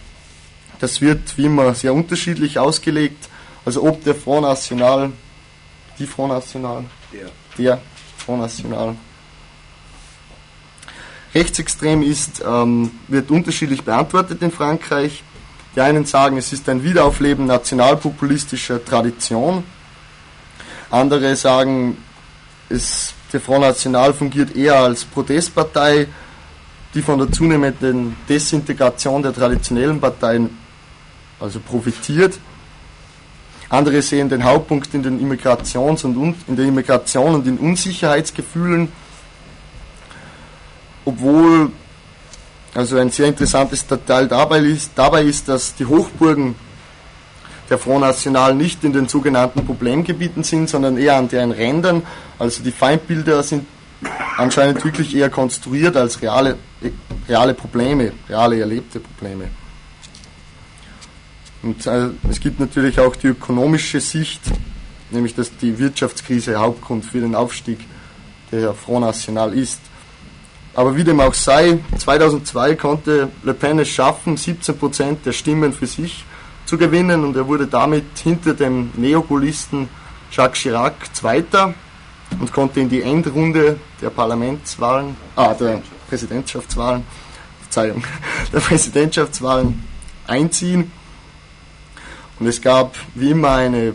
Das 0.80 1.00
wird 1.00 1.36
wie 1.36 1.44
immer 1.44 1.74
sehr 1.74 1.94
unterschiedlich 1.94 2.58
ausgelegt. 2.58 3.28
Also 3.64 3.82
ob 3.82 4.02
der 4.02 4.14
Front 4.14 4.42
National, 4.42 5.12
die 5.98 6.06
Front 6.06 6.32
National, 6.32 6.84
der, 7.12 7.30
der 7.58 7.80
Front 8.16 8.40
National 8.40 8.96
rechtsextrem 11.34 12.02
ist, 12.02 12.42
ähm, 12.44 12.90
wird 13.08 13.30
unterschiedlich 13.30 13.82
beantwortet 13.82 14.42
in 14.42 14.50
Frankreich. 14.50 15.22
Die 15.76 15.80
einen 15.80 16.04
sagen, 16.04 16.36
es 16.36 16.52
ist 16.52 16.68
ein 16.68 16.82
Wiederaufleben 16.82 17.46
nationalpopulistischer 17.46 18.84
Tradition. 18.84 19.62
Andere 20.90 21.36
sagen, 21.36 21.98
es 22.68 23.14
der 23.32 23.40
Front 23.40 23.60
National 23.60 24.12
fungiert 24.12 24.56
eher 24.56 24.76
als 24.76 25.04
Protestpartei, 25.04 26.08
die 26.94 27.02
von 27.02 27.18
der 27.18 27.30
zunehmenden 27.30 28.16
Desintegration 28.28 29.22
der 29.22 29.32
traditionellen 29.32 30.00
Parteien 30.00 30.58
also 31.40 31.60
profitiert. 31.60 32.38
Andere 33.68 34.02
sehen 34.02 34.28
den 34.28 34.44
Hauptpunkt 34.44 34.94
in 34.94 35.02
den 35.02 35.20
Immigrations- 35.20 36.04
und 36.04 36.36
in 36.48 36.56
der 36.56 36.66
Immigration 36.66 37.36
und 37.36 37.46
in 37.46 37.56
Unsicherheitsgefühlen, 37.56 38.90
obwohl 41.04 41.70
also 42.74 42.98
ein 42.98 43.10
sehr 43.10 43.26
interessantes 43.26 43.86
Detail 43.86 44.26
dabei 44.26 44.58
ist, 44.60 44.92
dabei 44.94 45.22
ist, 45.22 45.48
dass 45.48 45.74
die 45.74 45.86
Hochburgen 45.86 46.54
der 47.68 47.78
Front 47.78 48.00
National 48.00 48.54
nicht 48.54 48.82
in 48.84 48.92
den 48.92 49.08
sogenannten 49.08 49.64
Problemgebieten 49.64 50.42
sind, 50.42 50.68
sondern 50.68 50.98
eher 50.98 51.16
an 51.16 51.28
deren 51.28 51.52
Rändern. 51.52 52.02
Also 52.38 52.62
die 52.62 52.72
Feindbilder 52.72 53.42
sind 53.44 53.66
anscheinend 54.36 54.84
wirklich 54.84 55.14
eher 55.14 55.30
konstruiert 55.30 55.96
als 55.96 56.20
reale, 56.20 56.56
reale 57.28 57.54
Probleme, 57.54 58.12
reale 58.28 58.58
erlebte 58.58 58.98
Probleme. 58.98 59.48
Und 61.62 61.86
äh, 61.86 62.08
es 62.30 62.40
gibt 62.40 62.58
natürlich 62.60 62.98
auch 62.98 63.16
die 63.16 63.28
ökonomische 63.28 64.00
Sicht, 64.00 64.40
nämlich 65.10 65.34
dass 65.34 65.56
die 65.56 65.78
Wirtschaftskrise 65.78 66.56
Hauptgrund 66.56 67.04
für 67.04 67.20
den 67.20 67.34
Aufstieg 67.34 67.78
der 68.50 68.74
Front 68.74 69.06
National 69.06 69.54
ist. 69.54 69.80
Aber 70.74 70.96
wie 70.96 71.04
dem 71.04 71.20
auch 71.20 71.34
sei, 71.34 71.78
2002 71.98 72.76
konnte 72.76 73.28
Le 73.42 73.54
Pen 73.54 73.80
es 73.80 73.88
schaffen, 73.88 74.36
17% 74.36 75.16
der 75.24 75.32
Stimmen 75.32 75.72
für 75.72 75.86
sich 75.86 76.24
zu 76.64 76.78
gewinnen 76.78 77.24
und 77.24 77.36
er 77.36 77.46
wurde 77.48 77.66
damit 77.66 78.04
hinter 78.22 78.54
dem 78.54 78.90
Neogulisten 78.94 79.88
Jacques 80.30 80.60
Chirac 80.60 80.94
Zweiter 81.14 81.74
und 82.38 82.52
konnte 82.52 82.80
in 82.80 82.88
die 82.88 83.02
Endrunde 83.02 83.78
der 84.00 84.10
Parlamentswahlen, 84.10 85.16
ah, 85.34 85.52
der 85.54 85.82
Präsidentschaftswahlen, 86.08 87.04
Verzeihung, 87.62 88.04
der 88.52 88.60
Präsidentschaftswahlen 88.60 89.82
einziehen. 90.28 90.92
Und 92.40 92.46
es 92.46 92.60
gab 92.60 92.96
wie 93.14 93.30
immer 93.30 93.52
eine, 93.52 93.92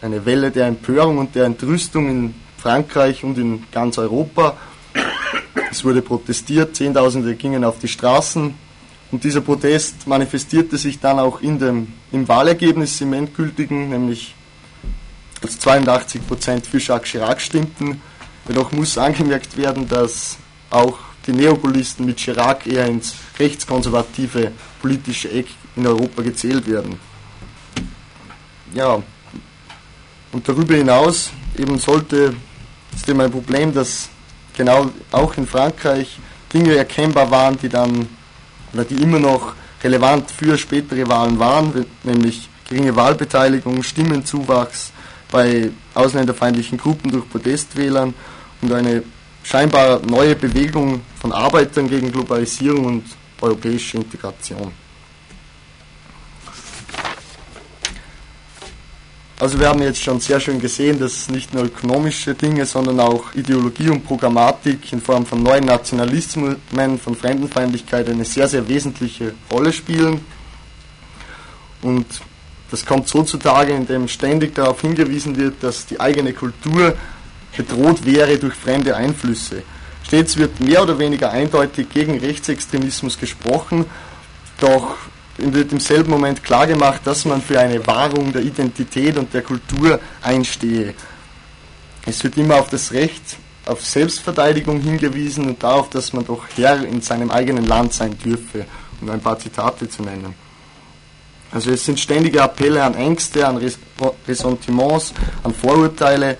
eine 0.00 0.24
Welle 0.24 0.50
der 0.50 0.66
Empörung 0.66 1.18
und 1.18 1.34
der 1.34 1.44
Entrüstung 1.44 2.08
in 2.08 2.34
Frankreich 2.56 3.22
und 3.22 3.36
in 3.36 3.64
ganz 3.70 3.98
Europa. 3.98 4.56
Es 5.70 5.84
wurde 5.84 6.00
protestiert, 6.00 6.74
Zehntausende 6.74 7.34
gingen 7.34 7.64
auf 7.64 7.78
die 7.78 7.88
Straßen 7.88 8.54
und 9.10 9.24
dieser 9.24 9.42
Protest 9.42 10.06
manifestierte 10.06 10.78
sich 10.78 10.98
dann 11.00 11.18
auch 11.18 11.42
in 11.42 11.58
dem, 11.58 11.92
im 12.12 12.26
Wahlergebnis 12.26 12.98
im 13.02 13.12
endgültigen, 13.12 13.90
nämlich 13.90 14.34
dass 15.42 15.58
82 15.58 16.26
Prozent 16.26 16.66
für 16.66 16.78
Jacques 16.78 17.10
Chirac 17.10 17.40
stimmten. 17.40 18.00
Jedoch 18.48 18.72
muss 18.72 18.96
angemerkt 18.96 19.56
werden, 19.56 19.86
dass 19.86 20.38
auch 20.70 20.98
die 21.26 21.32
Neopopulisten 21.32 22.06
mit 22.06 22.16
Chirac 22.18 22.66
eher 22.66 22.86
ins 22.86 23.14
rechtskonservative 23.38 24.52
politische 24.80 25.30
Eck 25.30 25.48
in 25.76 25.86
Europa 25.86 26.22
gezählt 26.22 26.66
werden. 26.66 26.98
Ja, 28.74 29.02
und 30.32 30.48
darüber 30.48 30.74
hinaus 30.74 31.30
eben 31.58 31.78
sollte, 31.78 32.34
ist 32.94 33.08
eben 33.08 33.20
ein 33.20 33.30
Problem, 33.30 33.74
dass 33.74 34.08
genau 34.56 34.90
auch 35.10 35.36
in 35.36 35.46
Frankreich 35.46 36.18
Dinge 36.52 36.74
erkennbar 36.76 37.30
waren, 37.30 37.58
die 37.58 37.68
dann, 37.68 38.08
oder 38.72 38.84
die 38.84 39.02
immer 39.02 39.18
noch 39.18 39.54
relevant 39.84 40.30
für 40.30 40.56
spätere 40.56 41.06
Wahlen 41.08 41.38
waren, 41.38 41.84
nämlich 42.02 42.48
geringe 42.68 42.96
Wahlbeteiligung, 42.96 43.82
Stimmenzuwachs 43.82 44.92
bei 45.30 45.70
ausländerfeindlichen 45.94 46.78
Gruppen 46.78 47.10
durch 47.10 47.28
Protestwählern 47.28 48.14
und 48.62 48.72
eine 48.72 49.02
scheinbar 49.42 50.00
neue 50.06 50.36
Bewegung 50.36 51.02
von 51.20 51.32
Arbeitern 51.32 51.88
gegen 51.88 52.12
Globalisierung 52.12 52.84
und 52.86 53.04
europäische 53.40 53.98
Integration. 53.98 54.72
Also 59.40 59.58
wir 59.58 59.68
haben 59.68 59.82
jetzt 59.82 60.00
schon 60.00 60.20
sehr 60.20 60.38
schön 60.38 60.60
gesehen, 60.60 61.00
dass 61.00 61.28
nicht 61.28 61.52
nur 61.52 61.64
ökonomische 61.64 62.34
Dinge, 62.34 62.64
sondern 62.64 63.00
auch 63.00 63.34
Ideologie 63.34 63.88
und 63.88 64.04
Programmatik 64.04 64.92
in 64.92 65.00
Form 65.00 65.26
von 65.26 65.42
neuen 65.42 65.64
Nationalismen, 65.64 66.56
von 66.98 67.16
Fremdenfeindlichkeit 67.16 68.08
eine 68.08 68.24
sehr, 68.24 68.46
sehr 68.46 68.68
wesentliche 68.68 69.34
Rolle 69.50 69.72
spielen. 69.72 70.20
Und 71.82 72.06
das 72.70 72.86
kommt 72.86 73.08
so 73.08 73.22
zutage, 73.24 73.72
indem 73.72 74.06
ständig 74.06 74.54
darauf 74.54 74.80
hingewiesen 74.80 75.36
wird, 75.36 75.62
dass 75.62 75.86
die 75.86 76.00
eigene 76.00 76.32
Kultur 76.32 76.94
bedroht 77.56 78.06
wäre 78.06 78.38
durch 78.38 78.54
fremde 78.54 78.96
Einflüsse. 78.96 79.62
Stets 80.04 80.36
wird 80.36 80.60
mehr 80.60 80.82
oder 80.82 80.98
weniger 80.98 81.30
eindeutig 81.30 81.88
gegen 81.90 82.18
Rechtsextremismus 82.18 83.18
gesprochen, 83.18 83.86
doch 84.58 84.96
wird 85.38 85.72
im 85.72 85.80
selben 85.80 86.10
Moment 86.10 86.42
klargemacht, 86.44 87.06
dass 87.06 87.24
man 87.24 87.40
für 87.40 87.58
eine 87.58 87.86
Wahrung 87.86 88.32
der 88.32 88.42
Identität 88.42 89.16
und 89.16 89.32
der 89.32 89.42
Kultur 89.42 89.98
einstehe. 90.20 90.94
Es 92.04 92.22
wird 92.22 92.36
immer 92.36 92.56
auf 92.56 92.68
das 92.68 92.92
Recht 92.92 93.38
auf 93.66 93.84
Selbstverteidigung 93.84 94.80
hingewiesen 94.80 95.46
und 95.46 95.62
darauf, 95.62 95.88
dass 95.90 96.12
man 96.12 96.26
doch 96.26 96.44
Herr 96.56 96.84
in 96.84 97.00
seinem 97.00 97.30
eigenen 97.30 97.64
Land 97.64 97.92
sein 97.92 98.18
dürfe, 98.18 98.66
um 99.00 99.10
ein 99.10 99.20
paar 99.20 99.38
Zitate 99.38 99.88
zu 99.88 100.02
nennen. 100.02 100.34
Also 101.52 101.70
es 101.70 101.84
sind 101.84 102.00
ständige 102.00 102.42
Appelle 102.42 102.82
an 102.82 102.94
Ängste, 102.94 103.46
an 103.46 103.60
Ressentiments, 104.26 105.12
an 105.42 105.54
Vorurteile, 105.54 106.38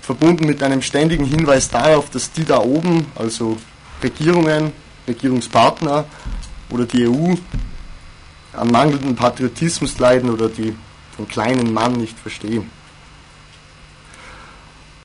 verbunden 0.00 0.46
mit 0.46 0.62
einem 0.62 0.82
ständigen 0.82 1.24
Hinweis 1.24 1.68
darauf, 1.68 2.10
dass 2.10 2.32
die 2.32 2.44
da 2.44 2.58
oben, 2.58 3.06
also 3.16 3.58
Regierungen, 4.02 4.72
Regierungspartner 5.06 6.04
oder 6.70 6.86
die 6.86 7.06
EU, 7.06 7.34
an 8.52 8.70
mangelndem 8.70 9.14
Patriotismus 9.16 9.98
leiden 9.98 10.30
oder 10.30 10.48
die 10.48 10.74
den 11.18 11.28
kleinen 11.28 11.72
Mann 11.72 11.92
nicht 11.92 12.18
verstehen. 12.18 12.70